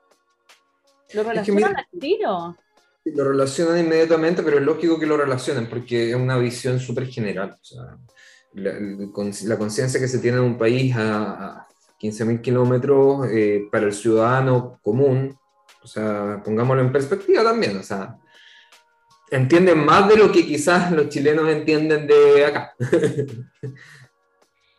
[1.13, 2.55] ¿Lo relacionan al tiro?
[3.05, 7.57] Lo relacionan inmediatamente, pero es lógico que lo relacionen porque es una visión súper general.
[7.59, 7.97] O sea,
[8.53, 11.67] la, conciencia que se tiene en un país a,
[11.99, 15.37] 15.000 kilómetros eh, para el ciudadano común,
[15.83, 18.17] o sea, pongámoslo en perspectiva también, o sea,
[19.29, 22.73] entienden más de lo que quizás los chilenos entienden de acá.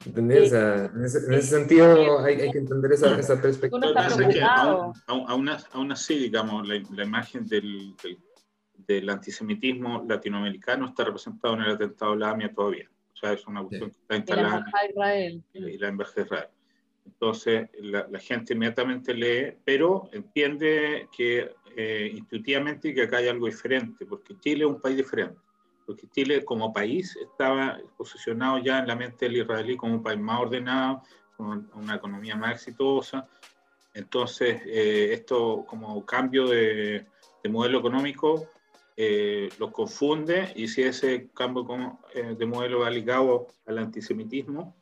[0.06, 0.50] ¿Entendés?
[0.52, 3.92] en, ese, sentido hay, hay, que entender esa, esa perspectiva.
[5.06, 7.94] aún, aún, así, digamos, la, la imagen del,
[8.86, 12.88] del, antisemitismo latinoamericano está representado en el atentado de la AMIA todavía.
[13.12, 14.64] O sea, es una cuestión que está instalada.
[15.52, 16.48] Y la embajada de Israel.
[17.06, 23.46] Entonces, la, la, gente inmediatamente lee, pero entiende que eh, intuitivamente que acá hay algo
[23.46, 25.38] diferente, porque Chile es un país diferente
[25.90, 30.20] porque Chile como país estaba posicionado ya en la mente del israelí como un país
[30.20, 31.02] más ordenado,
[31.36, 33.28] con una economía más exitosa.
[33.92, 37.06] Entonces, eh, esto como cambio de,
[37.48, 38.46] modelo económico
[38.96, 44.76] eh, los confunde y si ese cambio eh, de modelo va ligado al antisemitismo,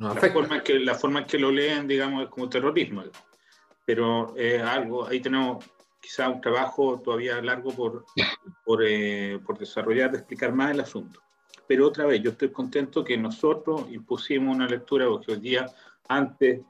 [0.00, 3.02] la, forma en que, la forma en que lo leen, digamos, es como terrorismo.
[3.84, 4.34] Pero
[4.64, 5.64] algo, ahí tenemos
[6.00, 8.04] quizá un trabajo todavía largo por,
[8.64, 11.20] por, eh, por, desarrollar, de explicar más el asunto.
[11.66, 15.66] Pero otra vez, yo estoy contento que nosotros impusimos una lectura, porque hoy día,
[16.08, 16.62] antes,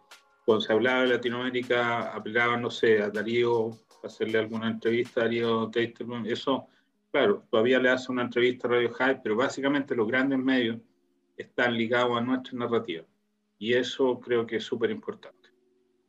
[0.45, 3.71] cuando se hablaba de Latinoamérica, aplicaban, no sé, a Darío,
[4.03, 6.67] hacerle alguna entrevista a Darío Teisterman, eso,
[7.11, 10.79] claro, todavía le hace una entrevista a Radio High, pero básicamente los grandes medios
[11.37, 13.05] están ligados a nuestra narrativa.
[13.61, 15.51] Y eso creo que es súper importante.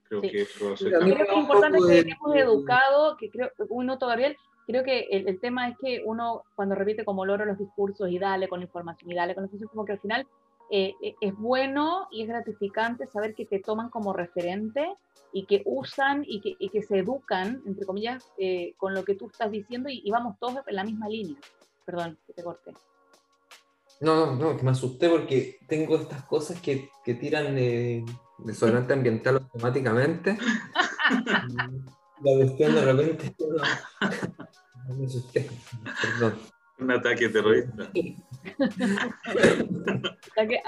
[0.04, 4.38] Creo que eso Creo que es importante que hemos educado, que creo, un noto Gabriel,
[4.66, 8.48] creo que el, tema es que uno cuando repite como loro los discursos y dale
[8.48, 10.26] con información y dale con información, como que al final
[10.70, 14.96] eh, eh, es bueno y es gratificante saber que te toman como referente
[15.34, 19.16] y que usan y que, y que se educan, entre comillas, eh, con lo que
[19.16, 21.38] tú estás diciendo y, y, vamos todos en la misma línea.
[21.84, 22.74] Perdón, que te corté.
[24.02, 28.04] No, no, que me asusté porque tengo estas cosas que, que tiran eh,
[28.40, 30.38] desodorante ambiental automáticamente.
[32.24, 33.36] la cuestión de repente.
[34.88, 35.48] No, me asusté,
[36.02, 36.40] perdón.
[36.80, 37.92] Un ataque terrorista.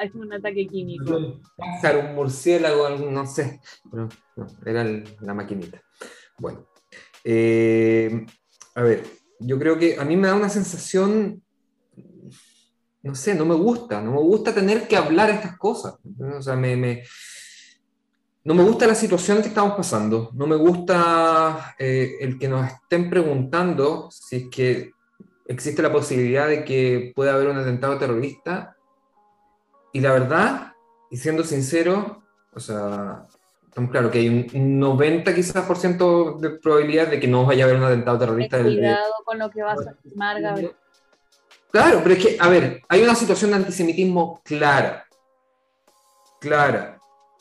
[0.04, 1.17] es un ataque químico.
[1.17, 3.62] Un pájaro, un murciélago, no sé.
[3.89, 4.84] Pero no, era
[5.22, 5.82] la maquinita.
[6.38, 6.67] Bueno.
[7.24, 8.28] Eh,
[8.76, 9.04] a ver,
[9.39, 11.41] yo creo que a mí me da una sensación
[13.04, 15.96] no sé, no me gusta, no me gusta tener que hablar estas cosas.
[16.38, 17.04] O sea, me,
[18.46, 22.66] no me gusta la situación que estamos pasando, no me gusta eh, el que nos
[22.72, 24.92] estén preguntando si es que
[25.48, 28.78] existe la posibilidad de que pueda haber un atentado terrorista.
[29.92, 30.74] Y la verdad,
[31.12, 33.24] y siendo sincero, o sea,
[33.68, 37.66] estamos claro que hay un 90 quizás por ciento de probabilidad de que no vaya
[37.66, 38.62] a haber un atentado terrorista.
[38.62, 40.56] Cuidado con lo que vas a Marga.
[41.74, 45.08] Claro, pero es que, a ver, hay una situación de antisemitismo clara.
[46.40, 47.00] Clara.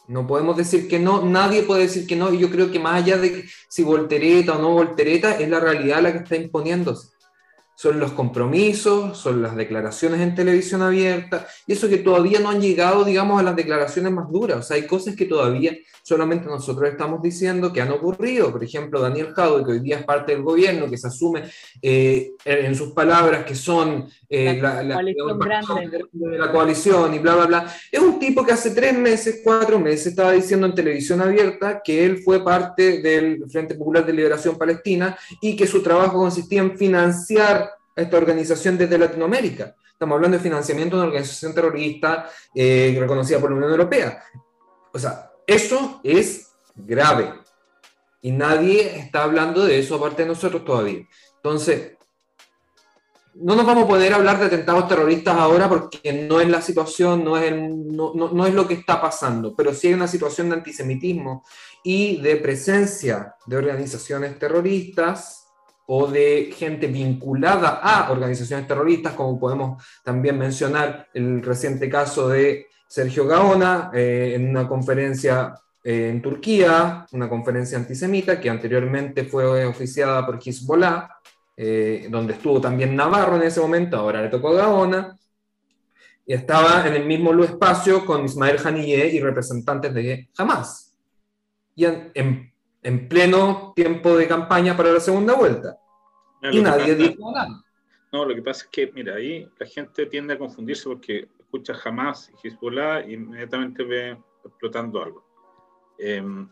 [0.08, 3.02] No podemos decir que no, nadie puede decir que no, y yo creo que más
[3.02, 7.12] allá de si voltereta o no voltereta, es la realidad la que está imponiéndose
[7.74, 12.60] son los compromisos, son las declaraciones en televisión abierta, y eso que todavía no han
[12.60, 14.58] llegado, digamos, a las declaraciones más duras.
[14.58, 18.50] O sea, hay cosas que todavía solamente nosotros estamos diciendo que han ocurrido.
[18.50, 21.44] Por ejemplo, Daniel Jadwe, que hoy día es parte del gobierno, que se asume
[21.80, 27.46] eh, en sus palabras que son eh, la, coalición de la coalición y bla, bla,
[27.46, 27.74] bla.
[27.90, 32.04] Es un tipo que hace tres meses, cuatro meses, estaba diciendo en televisión abierta que
[32.04, 36.76] él fue parte del Frente Popular de Liberación Palestina y que su trabajo consistía en
[36.76, 39.74] financiar esta organización desde Latinoamérica.
[39.92, 44.22] Estamos hablando de financiamiento de una organización terrorista eh, reconocida por la Unión Europea.
[44.92, 47.32] O sea, eso es grave.
[48.20, 51.06] Y nadie está hablando de eso aparte de nosotros todavía.
[51.36, 51.96] Entonces,
[53.34, 57.24] no nos vamos a poder hablar de atentados terroristas ahora porque no es la situación,
[57.24, 60.56] no es, no, no, es lo que está pasando, pero sí hay una situación de
[60.56, 61.44] antisemitismo
[61.82, 65.41] y de presencia de organizaciones terroristas
[65.94, 72.68] o de gente vinculada a organizaciones terroristas, como podemos también mencionar el reciente caso de
[72.86, 75.52] Sergio Gaona eh, en una conferencia
[75.84, 81.10] eh, en Turquía, una conferencia antisemita que anteriormente fue oficiada por Hezbollah,
[81.54, 85.18] eh, donde estuvo también Navarro en ese momento, ahora le tocó Gaona.
[86.24, 90.94] y estaba en el mismo espacio con Ismael Haniyeh y representantes de Hamas.
[91.74, 92.50] Y en,
[93.10, 95.81] pleno tiempo de campaña para la segunda vuelta.
[96.50, 97.64] Y nadie dijo nada.
[98.12, 101.74] No, lo que pasa es que, mira, ahí la gente tiende a confundirse porque escucha
[101.82, 105.24] Hamas y Hezbollah y inmediatamente ve explotando algo.
[105.98, 106.48] Em,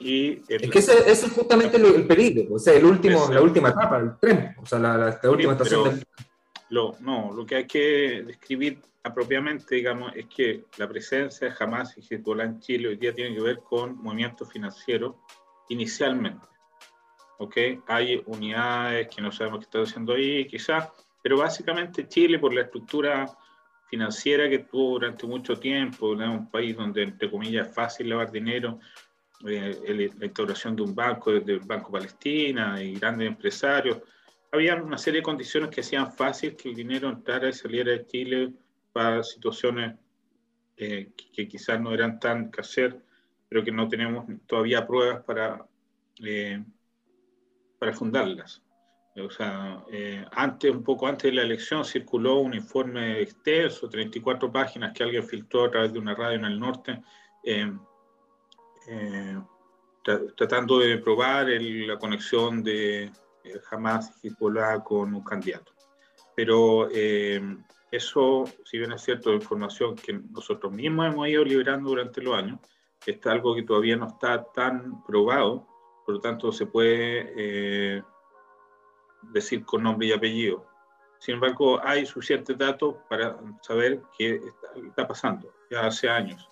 [0.00, 3.98] y es que ese, es justamente el, peligro, o sea, el último, la última etapa,
[3.98, 6.04] el tren, o sea, la, última estación del...
[6.70, 11.96] Lo, no, lo que hay que describir apropiadamente, digamos, es que la presencia de Hamas
[11.96, 15.14] y Hezbollah en Chile hoy día tiene que ver con movimientos financieros
[15.68, 16.46] inicialmente.
[17.38, 17.56] ¿Ok?
[17.86, 20.88] Hay unidades que no sabemos qué están haciendo ahí, quizás,
[21.22, 23.26] pero básicamente Chile, por la estructura
[23.88, 28.30] financiera que tuvo durante mucho tiempo, es un país donde, entre comillas, es fácil lavar
[28.30, 28.78] dinero,
[29.46, 33.98] eh, la instauración de un banco, del Banco Palestina y grandes empresarios,
[34.54, 38.06] había una serie de condiciones que hacían fácil que el dinero entrara y saliera de
[38.06, 38.52] Chile
[38.92, 39.96] para situaciones
[40.76, 43.00] eh, que, quizás no eran tan caser,
[43.48, 45.66] pero que no tenemos todavía pruebas para,
[46.24, 46.62] eh,
[47.78, 48.62] para fundarlas.
[49.16, 54.50] O sea, eh, antes, un poco antes de la elección, circuló un informe extenso, 34
[54.50, 57.00] páginas que alguien filtró a través de una radio en el norte,
[60.36, 63.12] tratando de probar la conexión de
[63.70, 65.72] Hamas y Hezbollah con un candidato.
[66.34, 66.88] Pero
[67.94, 72.58] eso, si bien es cierto, información que nosotros mismos hemos ido liberando durante los años,
[73.06, 75.68] está algo que todavía no está tan probado,
[76.04, 78.02] por lo tanto se puede eh,
[79.22, 80.66] decir con nombre y apellido.
[81.18, 84.40] Sin embargo, hay suficientes datos para saber qué
[84.76, 86.48] está, pasando ya hace años.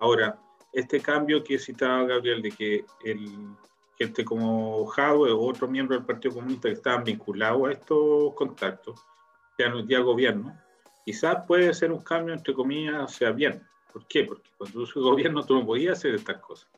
[0.00, 0.38] Ahora,
[0.72, 3.54] este cambio que citaba Gabriel de que el,
[3.96, 9.00] gente como Jadwe o otros miembros del Partido Comunista que estaban vinculados a estos contactos,
[9.58, 10.58] ya, ya gobierno,
[11.04, 13.62] quizás puede ser un cambio, entre comillas, sea bien.
[13.92, 14.24] ¿Por qué?
[14.24, 16.68] Porque cuando tú gobierno tú no podías hacer estas cosas.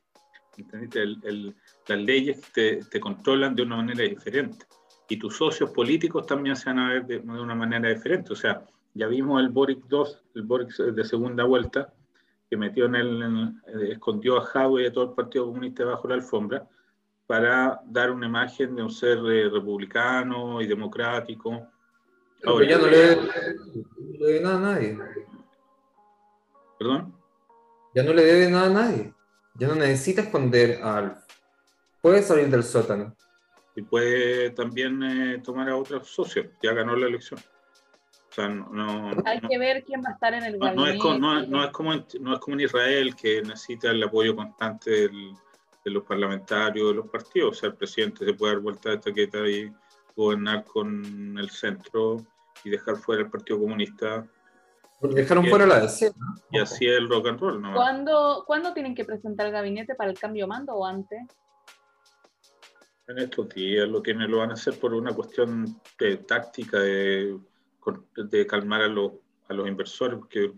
[1.86, 4.66] Las leyes te, te, controlan de una manera diferente
[5.08, 8.32] y tus socios políticos también se van a ver de, una manera diferente.
[8.32, 11.92] O sea, ya vimos el Boric 2, el Boric de segunda vuelta,
[12.48, 13.54] que metió en el,
[13.90, 16.66] escondió a Jadwe y a todo el Partido Comunista bajo la alfombra
[17.26, 21.68] para dar una imagen de un ser eh, republicano y democrático
[22.46, 23.16] Ahora, ya no le,
[24.18, 24.98] debe nada a nadie.
[26.78, 27.14] ¿Perdón?
[27.94, 29.14] Ya no le debe nada a nadie.
[29.54, 31.23] Ya no necesita esconder al.
[32.04, 33.16] Puede salir del sótano.
[33.74, 36.48] Y puede también eh, tomar a otros socios.
[36.62, 37.40] Ya ganó la elección.
[37.40, 40.76] O sea, no, Hay que ver quién va a estar en el gabinete.
[40.76, 44.02] No es, como, no, es como en, no es como en Israel, que necesita el
[44.02, 47.56] apoyo constante de los parlamentarios, de los partidos.
[47.56, 49.72] O sea, el presidente se puede dar vuelta de taqueta y
[50.14, 52.18] gobernar con el centro
[52.64, 54.26] y dejar fuera el Partido Comunista.
[55.00, 56.12] Porque dejaron fuera la DC.
[56.50, 57.62] Y así es el rock and roll.
[57.62, 57.72] ¿no?
[57.72, 61.22] ¿Cuándo, ¿Cuándo tienen que presentar el gabinete para el cambio de mando o antes?
[63.06, 67.38] En estos días lo tienen, lo van a hacer por una cuestión de táctica de,
[68.16, 69.12] de calmar a los,
[69.48, 70.52] a los inversores, porque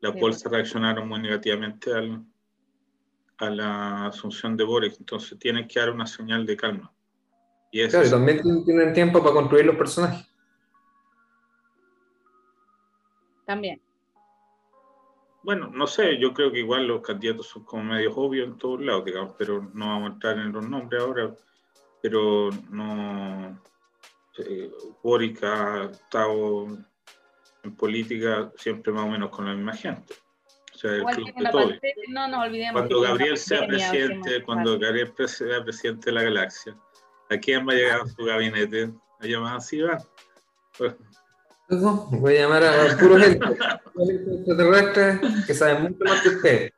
[0.00, 2.24] las bolsas reaccionaron muy negativamente al,
[3.38, 6.92] a la asunción de Boris, entonces tienen que dar una señal de calma.
[7.72, 10.28] Y eso claro, también tienen tiempo para construir los personajes.
[13.48, 13.80] también.
[15.42, 18.82] Bueno, no sé, yo creo que igual los candidatos son como medio obvios en todos
[18.82, 21.34] lados, digamos, pero no vamos a entrar en los nombres ahora,
[22.02, 23.60] pero no.
[24.38, 24.70] Eh,
[25.02, 26.68] Boric ha estado
[27.64, 30.14] en política siempre más o menos con la misma gente.
[30.74, 31.70] O sea, el club de todo.
[32.10, 36.76] no nos olvidemos cuando Gabriel sea presidente, cuando Gabriel sea presidente de la galaxia,
[37.30, 38.92] ¿a quién va a llegar a su gabinete?
[39.18, 39.98] ¿A llamar así va?
[41.68, 43.44] Voy a llamar a puro gente,
[43.96, 46.72] extraterrestre que saben mucho más que usted.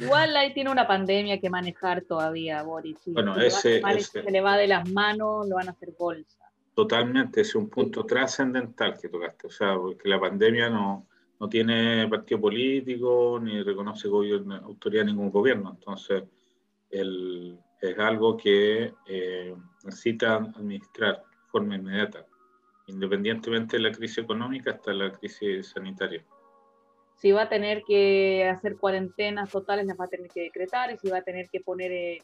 [0.00, 2.98] Igual ahí tiene una pandemia que manejar todavía, Boris.
[3.06, 6.38] bueno, ese, se le va de las manos, lo van a hacer bolsa.
[6.74, 9.48] Totalmente, ese es un punto trascendental que tocaste.
[9.48, 11.08] O sea, porque la pandemia no,
[11.40, 15.70] no tiene partido político ni reconoce gobierno, autoridad ningún gobierno.
[15.70, 16.24] Entonces,
[16.90, 22.26] el, es algo que eh, necesita administrar de forma inmediata,
[22.86, 26.24] independientemente de la crisis económica hasta la crisis sanitaria.
[27.20, 30.98] Si va a tener que hacer cuarentenas totales, las va a tener que decretar, y
[30.98, 32.22] si va a tener que poner, eh,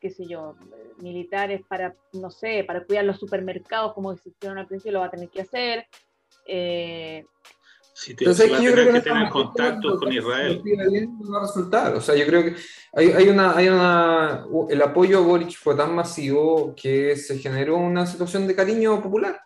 [0.00, 0.54] qué sé yo,
[0.98, 5.10] militares para, no sé, para cuidar los supermercados como existieron al principio, lo va a
[5.10, 5.86] tener que hacer.
[6.46, 7.24] Eh,
[7.98, 10.62] si te, Entonces, yo creo que, tener contactos con Israel.
[11.18, 11.94] No va a resultar.
[11.94, 12.54] O sea, yo creo que
[12.92, 14.44] hay, hay, una, hay una.
[14.68, 19.40] El apoyo a Boric fue tan masivo que se generó una situación de cariño popular.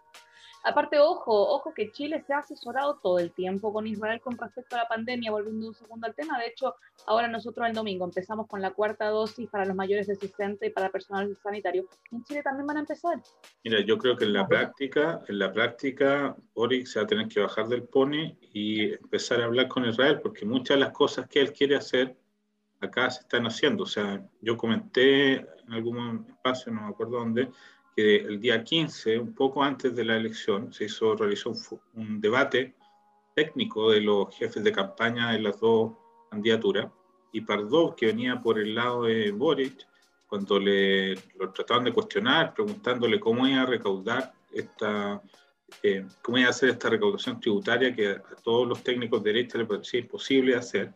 [0.62, 4.76] Aparte, ojo, ojo que Chile se ha asesorado todo el tiempo con Israel con respecto
[4.76, 6.38] a la pandemia, volviendo un segundo al tema.
[6.38, 6.74] De hecho,
[7.06, 10.70] ahora nosotros el domingo empezamos con la cuarta dosis para los mayores de 60 y
[10.70, 11.86] para personal sanitario.
[12.12, 13.22] En Chile también van a empezar.
[13.64, 17.28] Mira, yo creo que en la práctica, en la práctica, Boric se va a tener
[17.28, 21.26] que bajar del pony y empezar a hablar con Israel, porque muchas de las cosas
[21.28, 22.16] que él quiere hacer
[22.80, 23.84] acá se están haciendo.
[23.84, 27.50] O sea, yo comenté en algún espacio, no me acuerdo dónde,
[28.00, 31.52] el día 15, un poco antes de la elección, se hizo, realizó
[31.94, 32.74] un, debate
[33.34, 35.92] técnico de los jefes de campaña de las dos
[36.30, 36.90] candidaturas,
[37.32, 39.86] y Pardo, que venía por el lado de Boric,
[40.26, 45.22] cuando le lo trataban de cuestionar, preguntándole cómo iba a recaudar esta,
[45.82, 49.58] eh, cómo iba a hacer esta recaudación tributaria que a todos los técnicos de derecha
[49.58, 50.92] le parecía imposible hacer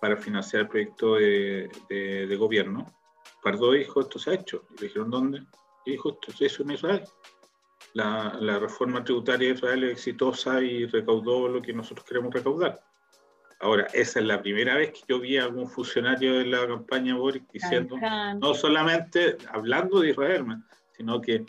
[0.00, 2.86] para financiar el proyecto de, de, gobierno.
[3.42, 4.64] Pardo dijo, esto se ha hecho.
[4.70, 5.42] Y le dijeron, ¿dónde?
[5.84, 5.98] Y
[6.36, 7.02] se hizo en Israel.
[7.94, 12.82] La, la, reforma tributaria de Israel es exitosa y recaudó lo que nosotros queremos recaudar.
[13.60, 17.14] Ahora, esa es la primera vez que yo vi a algún funcionario de la campaña
[17.14, 17.96] Boric diciendo,
[18.40, 20.44] no solamente hablando de Israel,
[20.96, 21.44] sino que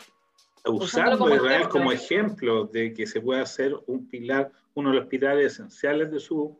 [0.64, 5.06] usando a Israel como ejemplo de que se puede hacer un pilar, uno de los
[5.06, 6.56] pilares esenciales de su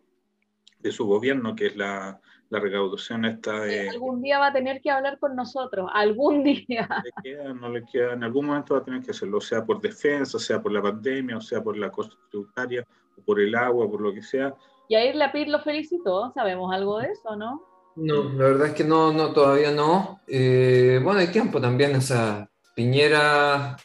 [0.81, 2.21] de su gobierno, que es la,
[2.51, 3.89] la recaudación esta de...
[3.89, 6.89] algún día va a tener que hablar con nosotros, algún día.
[7.05, 9.81] Le queda, no le queda, en algún momento va a tener que hacerlo, sea por
[9.81, 12.87] defensa, sea por la pandemia, o sea por la costa tributaria,
[13.19, 14.55] o por el agua, por lo que sea.
[14.89, 17.63] Y ahí la PIR lo felicitó, ¿sabemos algo de eso, no?
[17.97, 20.21] No, la verdad es que no, no todavía no.
[20.27, 23.77] Eh, bueno, hay tiempo también, o sea, Piñera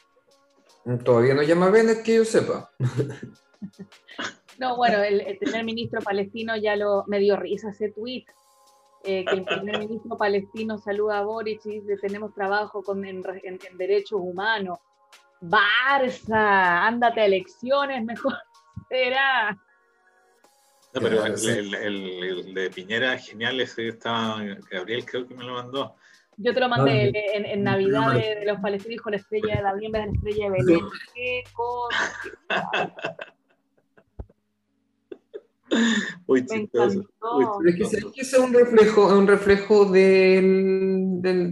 [1.04, 2.72] todavía no llama a Bennett que yo sepa.
[4.60, 8.26] No, bueno, el, primer ministro palestino ya lo me dio risa ese tweet.
[9.04, 13.24] Eh, que el primer ministro palestino saluda a Boric y dice tenemos trabajo con, en,
[13.78, 14.80] derechos humanos.
[15.42, 18.34] Barça, ándate a elecciones, mejor
[18.90, 19.58] será.
[20.94, 25.96] No, pero el, el, de Piñera genial, ese estaba, Gabriel creo que me lo mandó.
[26.42, 29.80] Yo te lo mandé en, Navidad de, los palestinos con la estrella de la en
[29.80, 30.86] vez de la estrella de Belén.
[31.14, 32.22] Qué cosa.
[36.28, 37.06] Muy chistoso.
[37.66, 41.50] Es que, es un reflejo, un reflejo del, del,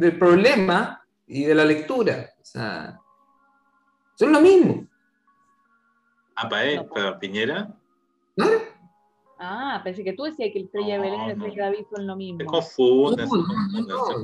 [0.00, 2.30] del, problema y de la lectura.
[2.40, 2.98] O sea,
[4.14, 4.86] son lo mismo.
[6.34, 7.74] Ah, para, él, para Piñera.
[9.38, 12.06] Ah, pensé que tú decías que el Estrella de Belén y el Estrella David son
[12.06, 12.38] lo mismo.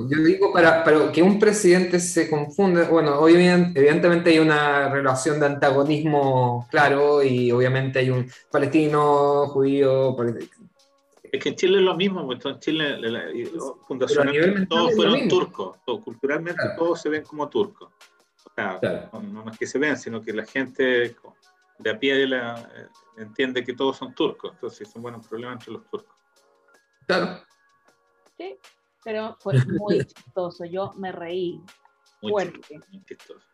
[0.09, 5.39] Yo digo, para, para, que un presidente se confunda, bueno, hoy evidentemente hay una relación
[5.39, 10.15] de antagonismo claro y obviamente hay un palestino, judío,
[11.33, 12.99] es que en Chile es lo mismo, pues en Chile
[13.87, 17.89] fundacionalmente todos fueron turcos, culturalmente todos se ven como turcos.
[18.45, 18.79] O sea,
[19.19, 21.15] no, es que se vean, sino que la gente
[21.79, 22.69] de a pie de la,
[23.17, 26.15] entiende que todos son turcos, entonces es un buen problema entre los turcos.
[27.07, 27.41] Claro.
[28.37, 28.57] Sí,
[29.03, 31.61] pero fue muy chistoso, yo me reí
[32.21, 32.79] fuerte.
[32.89, 33.45] Muy chistoso.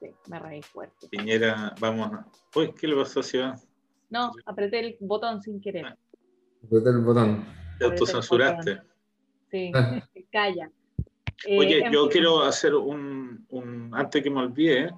[0.00, 1.08] Sí, me reí fuerte.
[1.08, 2.10] Piñera, vamos.
[2.54, 3.56] Uy, ¿qué le pasó a
[4.10, 5.86] No, apreté el botón sin querer.
[5.86, 5.98] Ah.
[6.64, 7.44] Apreté el botón.
[7.78, 8.82] Te autocensuraste.
[9.50, 10.00] Sí, ah.
[10.32, 10.70] calla.
[11.46, 14.94] Oye, eh, yo quiero hacer un, un, antes que me olvide,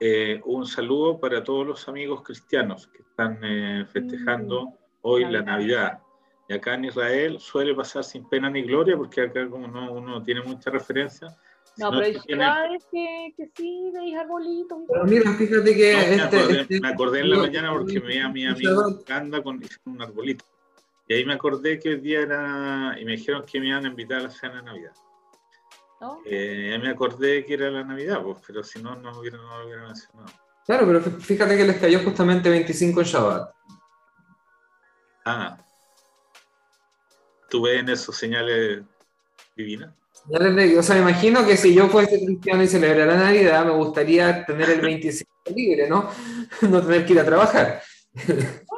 [0.00, 5.42] eh, un saludo para todos los amigos cristianos que están eh, festejando mm, hoy la
[5.42, 6.00] Navidad.
[6.48, 10.22] Y acá en Israel suele pasar sin pena ni gloria, porque acá como no, uno
[10.22, 11.28] tiene mucha referencia.
[11.76, 14.78] No, pero hay ciudades que, que sí, veis arbolitos.
[14.88, 15.94] Pero mira, fíjate que...
[15.94, 19.12] me, este, acordé, este me, acordé, en la mañana porque me a mi amigo que
[19.12, 20.44] anda con un arbolito.
[21.06, 22.96] Y ahí me acordé que el día era...
[23.00, 24.92] Y me dijeron que me iban a invitar a la cena de Navidad.
[26.24, 29.66] Eh, me acordé que era la Navidad, pues, pero si no, no, hubiera, no lo
[29.66, 30.30] hubiera mencionado.
[30.64, 33.50] Claro, pero fíjate que les cayó justamente 25 en Shabbat.
[35.24, 35.58] Ah.
[37.48, 38.82] ¿Tú ves en eso señales
[39.56, 39.94] divinas?
[40.78, 44.44] o sea, me imagino que si yo fuese cristiano y celebrara la Navidad, me gustaría
[44.44, 46.10] tener el 25 libre, ¿no?
[46.68, 47.82] No tener que ir a trabajar.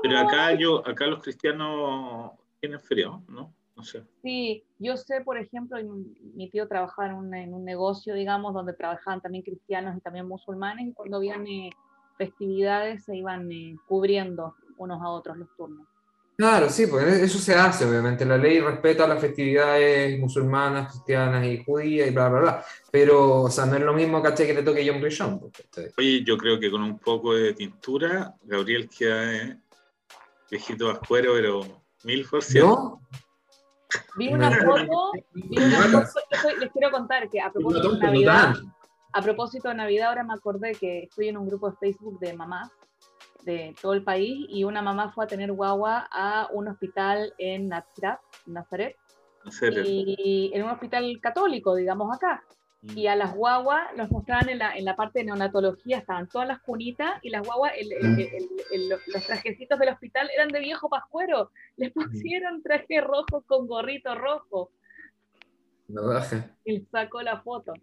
[0.03, 3.55] Pero acá yo, acá los cristianos tienen feriado, ¿no?
[4.23, 5.79] Sí, yo sé, por ejemplo,
[6.35, 10.27] mi tío trabajaba en un, en un, negocio, digamos, donde trabajaban también cristianos y también
[10.27, 11.71] musulmanes, y cuando habían eh,
[12.17, 15.87] festividades se iban eh, cubriendo unos a otros los turnos.
[16.41, 18.25] Claro, sí, pues eso se hace, obviamente.
[18.25, 22.65] La ley respeta las festividades musulmanas, cristianas y judías y bla, bla, bla.
[22.91, 24.47] Pero, o sea, no es lo mismo, ¿cachai?
[24.47, 25.39] Que le toque John Brishon.
[25.39, 29.59] Pues, Oye, yo creo que con un poco de tintura, Gabriel queda eh,
[30.51, 31.61] viejito vascuero, pero
[32.05, 32.69] mil por ciento.
[32.71, 33.21] ¿No?
[34.17, 38.55] Vi una foto, vi una foto les quiero contar que a propósito de Navidad,
[39.13, 42.35] a propósito de Navidad, ahora me acordé que estoy en un grupo de Facebook de
[42.35, 42.71] mamás
[43.45, 47.69] de todo el país y una mamá fue a tener guagua a un hospital en
[47.69, 48.97] Nazaret, Nazaret.
[49.85, 52.45] y en un hospital católico, digamos acá.
[52.83, 56.49] Y a las guaguas los mostraban en la, en la parte de neonatología, estaban todas
[56.49, 58.89] las cunitas y las guaguas, mm.
[59.13, 61.51] los trajecitos del hospital eran de viejo pascuero.
[61.77, 64.71] Les pusieron traje rojo con gorrito rojo.
[65.89, 66.57] No baja.
[66.65, 67.75] Y sacó la foto.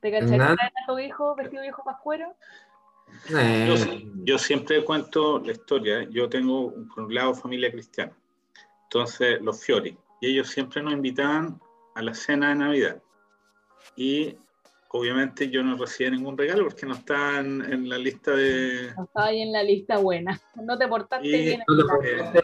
[0.00, 2.34] ¿Te cacharías a tu hijo vestido de viejo pascuero?
[3.36, 4.08] Eh.
[4.24, 6.08] Yo, siempre cuento la historia.
[6.10, 8.12] Yo tengo, por un lado, familia cristiana.
[8.84, 9.96] Entonces, los Fiori.
[10.20, 11.60] Y ellos siempre nos invitaban
[12.00, 13.02] a la cena de Navidad.
[13.94, 14.36] Y
[14.88, 18.92] obviamente yo no recibía ningún regalo porque no estaban en la lista de...
[18.96, 20.40] No estaba ahí en la lista buena.
[20.56, 21.60] No te portaste bien.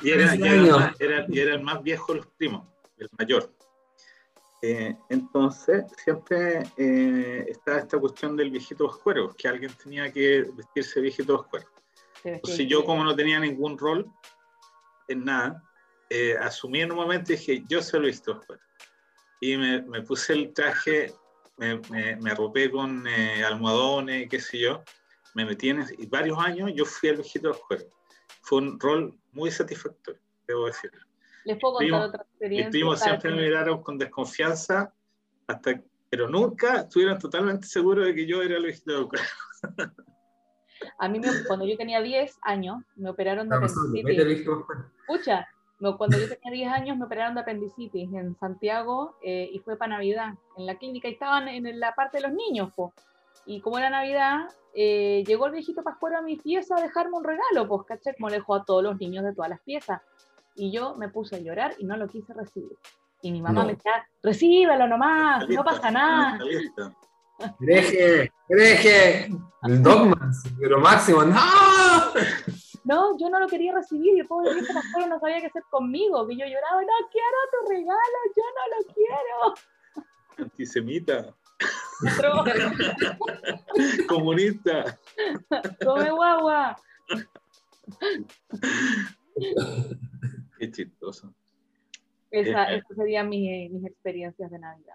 [0.03, 0.37] y, era,
[1.29, 2.67] y, era, el más viejo de los primos,
[2.99, 3.51] el mayor.
[4.63, 11.01] Eh, entonces, siempre eh, está esta cuestión del viejito oscuro, que alguien tenía que vestirse
[11.01, 11.65] viejito oscuro.
[12.25, 14.07] Entonces, yo, como no tenía ningún rol
[15.09, 15.63] en nada,
[16.11, 18.61] eh, asumí en un momento y dije, yo soy el viejito oscuro.
[19.41, 21.13] Y me, me, puse el traje,
[21.59, 21.81] me,
[22.21, 24.83] me, arropé con eh, almohadones, qué sé yo,
[25.35, 27.83] me metí en y varios años yo fui el viejito oscuro.
[28.43, 31.01] Fue un rol muy satisfactorio, debo decirlo.
[31.45, 32.67] Les puedo contar otra experiencia.
[32.67, 34.93] Mis primos siempre me miraron con desconfianza,
[35.47, 39.07] hasta, pero nunca estuvieron totalmente seguros de que yo era Luis de
[40.99, 44.47] A mí, cuando yo tenía 10 años, me operaron de apendicitis.
[45.09, 45.47] Escucha,
[45.79, 49.97] cuando yo tenía 10 años, me operaron de apendicitis en Santiago eh, y fue para
[49.97, 52.73] Navidad en la clínica y estaban en la parte de los niños.
[52.75, 52.93] Po.
[53.45, 57.25] Y como era Navidad, eh, llegó el viejito Pascuero a mi pieza a dejarme un
[57.25, 58.15] regalo, pues, ¿caché?
[58.15, 60.01] Como le dejó a todos los niños de todas las piezas
[60.57, 62.77] y yo me puse a llorar y no lo quise recibir.
[63.23, 66.39] Y mi mamá me decía, recíbelo nomás, no pasa nada.
[67.59, 69.29] Deje, deje,
[69.63, 71.41] el dogma, pero máximo, no.
[72.87, 75.65] No, yo no lo quería recibir y el pobre viejo pastor no sabía qué hacer
[75.71, 77.99] conmigo, que yo lloraba, no quiero tu regalo,
[78.37, 79.55] yo no lo quiero.
[80.39, 81.35] Antisemita.
[84.09, 85.01] Comunista.
[85.85, 86.77] Come guagua.
[90.59, 91.35] Qué chistoso.
[92.31, 94.95] Esa, eh, esas serían mis, mis, experiencias de Navidad.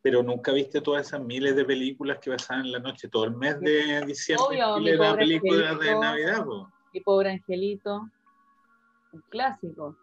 [0.00, 3.36] Pero nunca viste todas esas miles de películas que pasaban en la noche, todo el
[3.36, 6.46] mes de diciembre, Obvio, películas de Navidad.
[6.98, 8.10] Mi pobre angelito,
[9.12, 9.96] un clásico.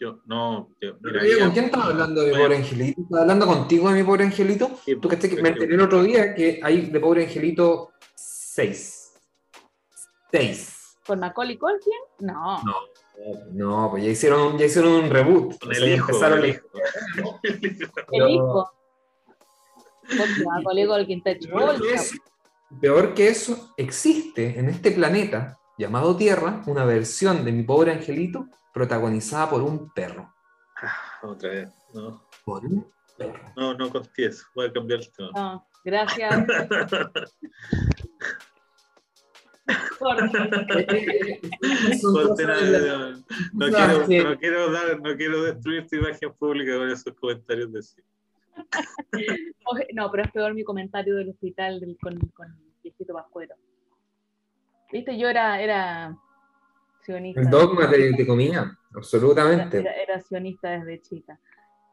[0.00, 3.02] Yo, no, yo, mira, ¿con quién estás hablando de mi pobre angelito?
[3.02, 4.70] ¿Estás hablando contigo de mi pobre angelito?
[5.02, 9.12] Tú que te, me enteré el otro día que hay de pobre angelito seis.
[10.30, 10.96] Seis.
[11.06, 11.92] ¿Con Macaulay Culkin?
[12.20, 12.62] No.
[12.62, 12.74] No.
[13.52, 15.58] No, pues ya hicieron, ya hicieron un reboot.
[15.60, 17.40] Con el, hijo, empezaron el hijo.
[18.12, 18.72] el hijo.
[22.80, 28.48] Peor que eso, existe en este planeta llamado Tierra una versión de mi pobre angelito
[28.74, 30.34] protagonizada por un perro.
[30.82, 32.22] Ah, otra vez, no.
[32.44, 33.52] Por un perro.
[33.56, 35.30] No, no contés, voy a cambiar el tema.
[35.34, 36.46] No, gracias.
[40.00, 40.16] no,
[44.38, 48.02] quiero, dar, no quiero destruir tu imagen pública con esos comentarios de sí.
[49.94, 53.54] no, pero es peor mi comentario del hospital del, con, con el viejito Pascuero.
[54.90, 56.16] Viste, yo era, era
[57.02, 57.40] sionista.
[57.40, 59.78] El dogma de, comida, absolutamente.
[59.78, 61.38] Era, sionista desde chica.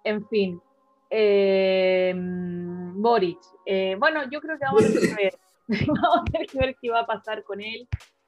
[0.03, 0.61] En fin.
[1.09, 3.39] Eh, Boric.
[3.65, 5.33] Eh, bueno, yo creo que vamos a ver
[5.67, 7.87] Vamos a tener que ver qué va a pasar con él.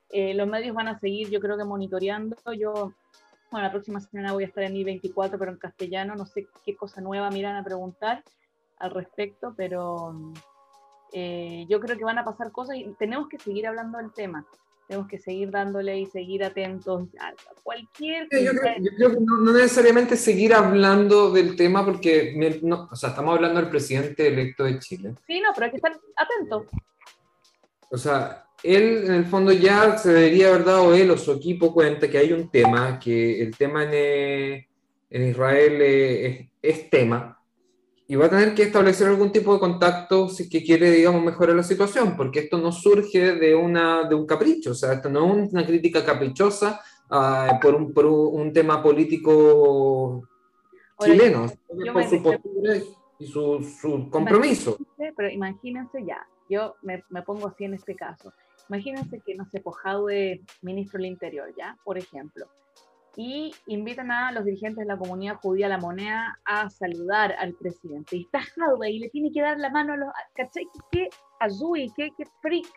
[0.10, 2.36] Eh, los medios van a seguir, yo creo que monitoreando.
[2.54, 2.94] Yo,
[3.52, 6.16] bueno, la próxima semana voy a estar en I-24, pero en castellano.
[6.16, 8.24] No sé qué cosa nueva me irán a preguntar
[8.80, 10.34] al respecto, pero
[11.12, 14.46] eh, yo creo que van a pasar cosas y tenemos que seguir hablando del tema.
[14.88, 18.30] Tenemos que seguir dándole y seguir atentos a cualquier.
[18.32, 22.34] yo, creo, que no, necesariamente seguir hablando del tema porque
[22.90, 25.14] o sea, estamos hablando del presidente electo de Chile.
[25.28, 26.68] Sí, no, pero hay que estar atentos.
[27.90, 31.74] O sea, él en el fondo ya se debería haber dado él o su equipo
[31.74, 34.68] cuenta que hay un tema, que el tema en, eh,
[35.10, 37.37] Israel eh, es, tema,
[38.10, 41.56] y va a tener que establecer algún tipo de contacto si que quiere, digamos, mejorar
[41.56, 45.38] la situación, porque esto no surge de, una, de un capricho, o sea, esto no
[45.38, 46.80] es una crítica caprichosa
[47.10, 50.24] ah, por, un, por un tema político
[51.00, 52.76] chileno, por su postura
[53.20, 54.78] y su, su compromiso.
[54.98, 58.32] Pero imagínense ya, yo me, me, pongo así en este caso.
[58.70, 61.78] Imagínense que, no sé, Pojado de ministro del Interior, ¿ya?
[61.84, 62.48] Por ejemplo.
[63.20, 68.16] Y invitan a los dirigentes de la comunidad judía La Moneda a saludar al presidente.
[68.16, 70.10] Y está Hadwe y le tiene que dar la mano a los...
[70.36, 70.68] ¿Cachai?
[70.92, 71.10] ¿Qué
[71.40, 72.68] azul, qué, qué freak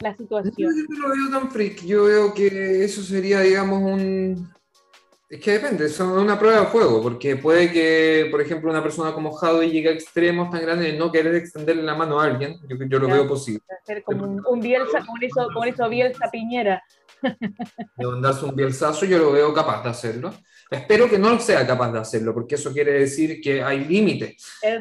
[0.00, 0.70] la situación?
[0.76, 4.54] Yo no lo veo tan freak, yo veo que eso sería, digamos, un...
[5.30, 9.12] Es que depende, es una prueba de juego, porque puede que, por ejemplo, una persona
[9.12, 12.60] como Hadwe llegue a extremos tan grandes de no querer extenderle la mano a alguien,
[12.68, 13.62] yo, yo lo veo posible.
[13.82, 16.82] Hacer como un, un Bielsa, como hizo, como hizo Bielsa Piñera
[17.96, 20.34] de mandarse un bielsazo, yo lo veo capaz de hacerlo.
[20.68, 24.44] Espero que no sea capaz de hacerlo, porque eso quiere decir que hay límites.
[24.62, 24.80] Él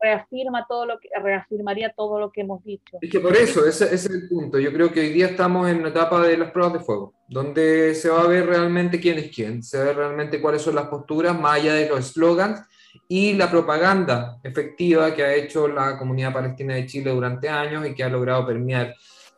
[0.00, 2.98] reafirma todo lo que, reafirmaría todo lo que hemos dicho.
[3.00, 4.58] Es que por eso, ese, es el punto.
[4.58, 7.94] Yo creo que hoy día estamos en la etapa de las pruebas de fuego, donde
[7.94, 11.38] se va a ver realmente quién es quién, se ver realmente cuáles son las posturas,
[11.38, 12.60] más allá de los slogans
[13.08, 17.94] y la propaganda efectiva que ha hecho la comunidad palestina de Chile durante años y
[17.94, 18.94] que ha logrado permear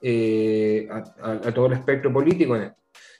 [0.06, 2.74] eh, a, todo el espectro político en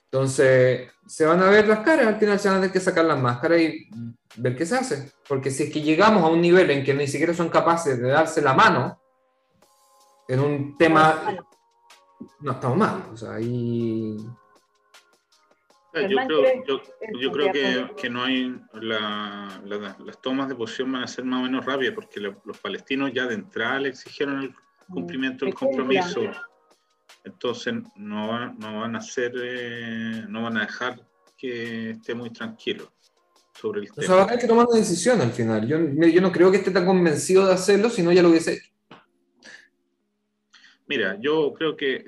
[0.05, 3.07] Entonces, se van a ver las caras, al final se van a tener que sacar
[3.07, 3.89] las máscaras y
[4.37, 5.13] ver qué se hace.
[5.27, 8.09] Porque si es que llegamos a un nivel en que ni siquiera son capaces de
[8.09, 9.01] darse la mano
[10.29, 11.39] en un tema,
[12.41, 13.03] no estamos mal.
[13.11, 14.19] O sea, ahí...
[15.95, 16.83] Yo creo, yo,
[17.19, 21.45] yo creo que, que, no hay las tomas de posición van a ser más o
[21.45, 26.21] menos rápidas porque los palestinos ya de entrada le exigieron el mm, cumplimiento del compromiso
[27.25, 31.01] entonces no, van, no van a hacer, eh, no van a dejar
[31.37, 32.93] que esté muy tranquilo
[33.55, 34.05] sobre el tema.
[34.05, 35.67] O sea, va a tener que tomar una decisión al final.
[35.67, 38.55] Yo, yo no creo que esté tan convencido de hacerlo, si no ya lo hubiese
[38.55, 38.71] hecho.
[40.87, 42.05] Mira, yo creo que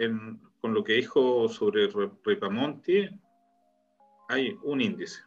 [0.60, 1.88] con lo que dijo sobre
[2.24, 3.08] Repamonti,
[4.28, 5.20] hay un índice.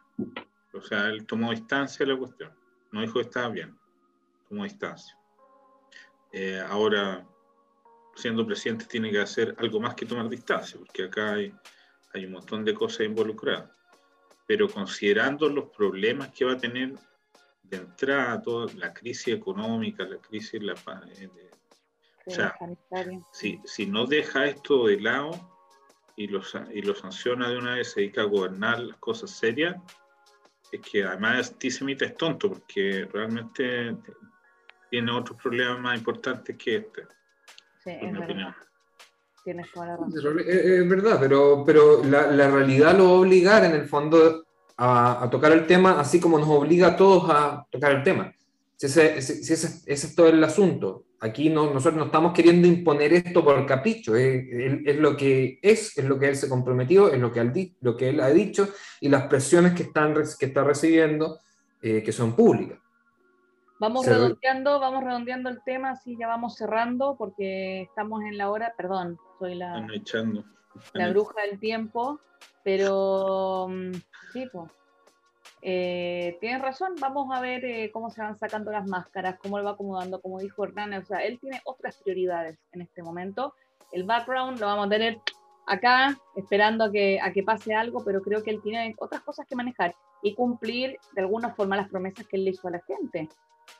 [0.72, 2.52] O sea, él tomó distancia de la cuestión.
[2.92, 3.76] No dijo que estaba bien,
[4.48, 5.16] tomó distancia.
[6.32, 7.26] Eh, ahora,
[8.20, 11.52] siendo presidente tiene que hacer algo más que tomar distancia, porque acá hay,
[12.12, 13.70] hay un montón de cosas involucradas.
[14.46, 16.94] Pero considerando los problemas que va a tener
[17.62, 21.50] de entrada, toda la crisis económica, la crisis, la, eh,
[22.26, 22.54] o sea,
[23.32, 25.30] si, si no deja esto de lado
[26.16, 26.40] y lo,
[26.72, 29.76] y lo sanciona de una vez, se dedica a gobernar las cosas serias,
[30.72, 33.96] es que además antisemita es tonto, porque realmente
[34.90, 37.06] tiene otros problemas más importantes que este.
[37.98, 38.54] Sí, es verdad.
[39.42, 40.38] Tienes toda la razón.
[40.46, 44.44] Es, verdad, pero, pero la, la, realidad lo va a obligar en el fondo
[44.76, 48.32] a, a, tocar el tema, así como nos obliga a todos a tocar el tema.
[48.76, 51.04] Si ese, si ese, ese es todo el asunto.
[51.20, 54.42] Aquí no, nosotros no estamos queriendo imponer esto por capricho, es,
[54.86, 57.94] es, lo que es, es lo que él se comprometió, es lo que, él, lo
[57.94, 58.70] que él ha dicho
[59.02, 61.38] y las presiones que, están, que está recibiendo,
[61.82, 62.79] eh, que son públicas.
[63.80, 68.74] Vamos redondeando, vamos redondeando el tema, así ya vamos cerrando porque estamos en la hora,
[68.76, 69.86] perdón, soy la,
[70.92, 72.20] la bruja del tiempo,
[72.62, 73.92] pero mm,
[74.34, 74.70] sí, pues.
[75.62, 79.64] Eh, tienes razón, vamos a ver eh, cómo se van sacando las máscaras, cómo él
[79.64, 83.54] va acomodando, como dijo Hernán, o sea, él tiene otras prioridades en este momento.
[83.92, 85.20] El background lo vamos a tener
[85.66, 89.46] acá, esperando a que, a que pase algo, pero creo que él tiene otras cosas
[89.46, 92.80] que manejar y cumplir de alguna forma las promesas que él le hizo a la
[92.80, 93.28] gente.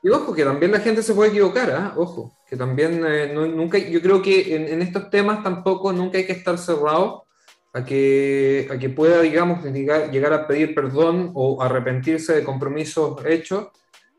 [0.03, 1.93] Y ojo, que también la gente se puede equivocar, ¿eh?
[1.97, 6.33] ojo, que también eh, nunca, yo creo que en, estos temas tampoco nunca hay que
[6.33, 7.27] estar cerrado
[7.73, 13.69] a que, a que pueda, digamos, llegar, a pedir perdón o arrepentirse de compromisos hechos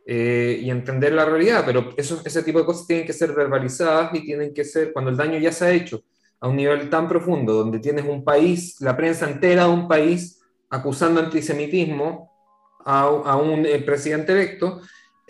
[0.06, 4.14] eh, y entender la realidad, pero eso, ese tipo de cosas tienen que ser verbalizadas
[4.14, 6.04] y tienen que ser, cuando el daño ya se ha hecho
[6.40, 10.42] a un nivel tan profundo, donde tienes un país, la prensa entera de un país
[10.70, 12.32] acusando antisemitismo
[12.86, 14.82] a, a un presidente electo,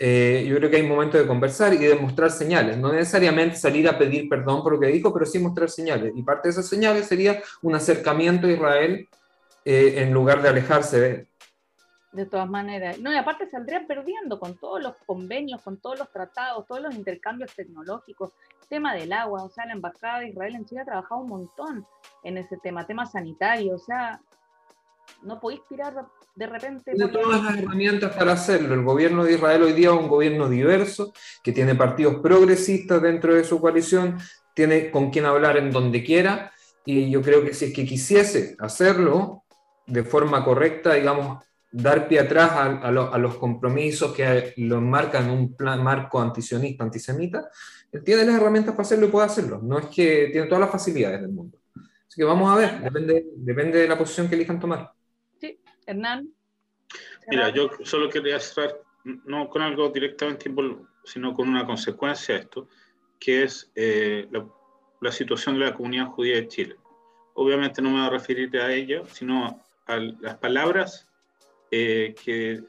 [0.04, 3.88] eh, yo creo que hay momento de conversar y de mostrar señales, no necesariamente salir
[3.88, 6.14] a pedir perdón por lo que dijo, pero sí mostrar señales.
[6.16, 9.08] Y parte de esas señales sería un acercamiento a Israel
[9.64, 11.28] eh, en lugar de alejarse de él.
[12.14, 12.98] De todas maneras.
[12.98, 16.96] No, y aparte saldrían perdiendo con todos los convenios, con todos los tratados, todos los
[16.96, 18.32] intercambios tecnológicos,
[18.70, 21.86] tema del agua, o sea, la Embajada de Israel en Chile ha trabajado un montón
[22.24, 24.20] en ese tema, tema sanitario, o sea,
[25.22, 26.94] no podéis tirar de repente...
[26.94, 28.74] Tiene todas las herramientas para hacerlo.
[28.74, 31.14] El gobierno de Israel hoy día es un gobierno diverso,
[31.44, 34.18] que tiene partidos progresistas dentro de su coalición,
[34.54, 36.52] tiene con quien hablar en donde quiera,
[36.86, 39.44] y yo creo que si es que quisiese hacerlo
[39.86, 45.32] de forma correcta, digamos, dar pie atrás a, a, los compromisos que lo enmarcan en
[45.32, 47.50] un plan, marco antisionista, antisemita,
[47.92, 49.60] él tiene las herramientas para hacerlo y puede hacerlo.
[49.62, 51.58] No es que tiene todas las facilidades del mundo.
[51.76, 54.92] Así que vamos a ver, depende, depende de la posición que elijan tomar.
[55.86, 56.34] Hernán.
[57.28, 60.54] Mira, yo solo quería cerrar, no con algo directamente
[61.04, 62.68] sino con una consecuencia de esto,
[63.20, 64.28] que es eh,
[65.00, 66.76] la, situación de la comunidad judía de Chile.
[67.34, 71.08] Obviamente no me voy a referir a ella, sino a las palabras
[71.72, 72.64] eh, que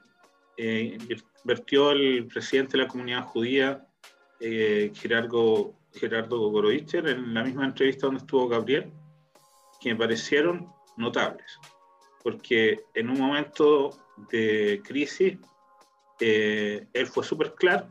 [0.56, 0.98] eh,
[1.44, 3.86] vertió el presidente de la comunidad judía,
[4.40, 8.90] Gerardo, Gerardo Goroicher, en la misma entrevista donde estuvo Gabriel,
[9.80, 11.58] que me parecieron notables,
[12.22, 13.90] porque en un momento
[14.30, 15.38] de crisis,
[16.20, 17.88] él fue súper claro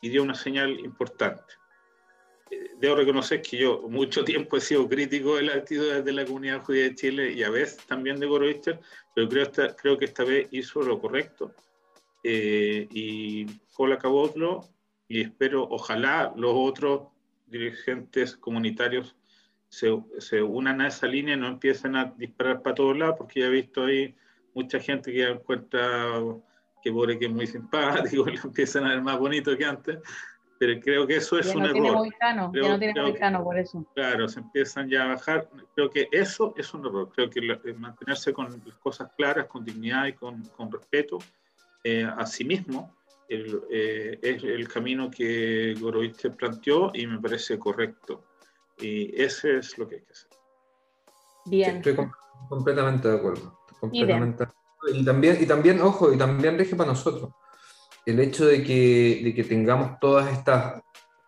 [0.00, 1.58] y dio una señal importante
[2.78, 6.62] debo reconocer que yo mucho tiempo he sido crítico de las actitudes de la comunidad
[6.62, 8.80] judía de Chile y a veces también de Goroister,
[9.14, 11.52] pero creo, esta, creo que esta vez hizo lo correcto.
[12.22, 14.68] Eh, y Cola otro
[15.08, 17.08] y espero, ojalá los otros
[17.46, 19.16] dirigentes comunitarios
[19.68, 23.40] se, se, unan a esa línea y no empiecen a disparar para todos lados, porque
[23.40, 24.14] ya he visto ahí
[24.54, 26.14] mucha gente que encuentra
[26.82, 29.98] que pobre que es muy simpático, lo empiezan a ver más bonito que antes,
[30.58, 32.08] pero creo que eso es un error.
[32.20, 33.86] ya no tiene Moicano, por eso.
[33.94, 35.48] Claro, se empiezan ya a bajar.
[35.74, 37.10] Creo que eso es un error.
[37.14, 41.18] Creo que eh, mantenerse con las cosas claras, con dignidad y con, con respeto
[41.84, 42.96] eh, a sí mismo
[43.28, 48.24] eh, es el camino que Goroiste planteó y me parece correcto.
[48.80, 50.30] Y ese es lo que hay que hacer.
[51.46, 51.76] Bien.
[51.78, 51.96] estoy
[52.48, 53.58] completamente de acuerdo.
[53.80, 54.46] Completamente.
[54.92, 57.30] Y también, y también, ojo, y también deje para nosotros
[58.08, 60.80] el hecho de que, de que tengamos todas estas,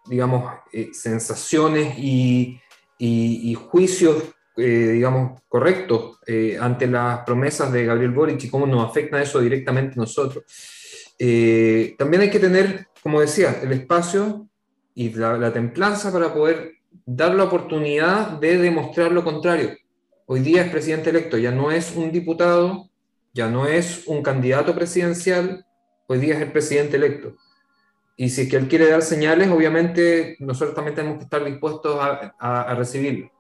[0.07, 2.59] digamos, eh, sensaciones y,
[2.97, 4.25] y, juicios,
[4.57, 9.41] eh, digamos, correctos eh, ante las promesas de Gabriel Boric y cómo nos afecta eso
[9.41, 10.43] directamente a nosotros.
[11.99, 14.49] también hay que tener, como decía, el espacio
[14.95, 19.77] y la, la templanza para poder dar la oportunidad de demostrar lo contrario.
[20.27, 22.89] Hoy día es presidente electo, ya no es un diputado,
[23.33, 25.65] ya no es un candidato presidencial,
[26.07, 27.37] hoy día es el presidente electo.
[28.17, 31.99] Y si es que él quiere dar señales, obviamente nosotros también tenemos que estar dispuestos
[32.01, 33.31] a, recibirlo.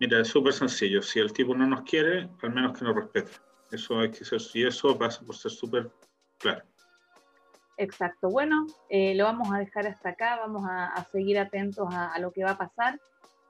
[0.00, 1.02] Mira, es súper sencillo.
[1.02, 3.30] Si el tipo no nos quiere, al menos que nos respete.
[3.70, 5.90] Eso hay que ser, y eso pasa por ser súper
[6.38, 6.62] claro.
[7.76, 8.28] Exacto.
[8.28, 10.36] Bueno, eh, lo vamos a dejar hasta acá.
[10.36, 13.00] Vamos a, seguir atentos a, a, lo que va a pasar.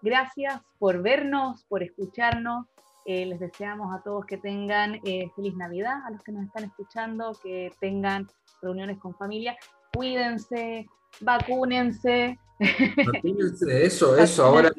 [0.01, 2.67] Gracias por vernos, por escucharnos.
[3.05, 6.65] Eh, les deseamos a todos que tengan eh, feliz Navidad, a los que nos están
[6.65, 8.29] escuchando, que tengan
[8.61, 9.57] reuniones con familia.
[9.93, 10.87] Cuídense,
[11.21, 12.39] vacúnense.
[12.61, 14.45] Vacúnense, eso, eso.
[14.45, 14.71] Ahora,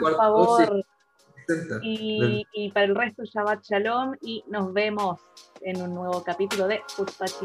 [0.00, 0.84] por favor.
[1.82, 5.20] Y, y, para el resto, Shabbat Shalom y nos vemos
[5.60, 7.44] en un nuevo capítulo de Futspachi.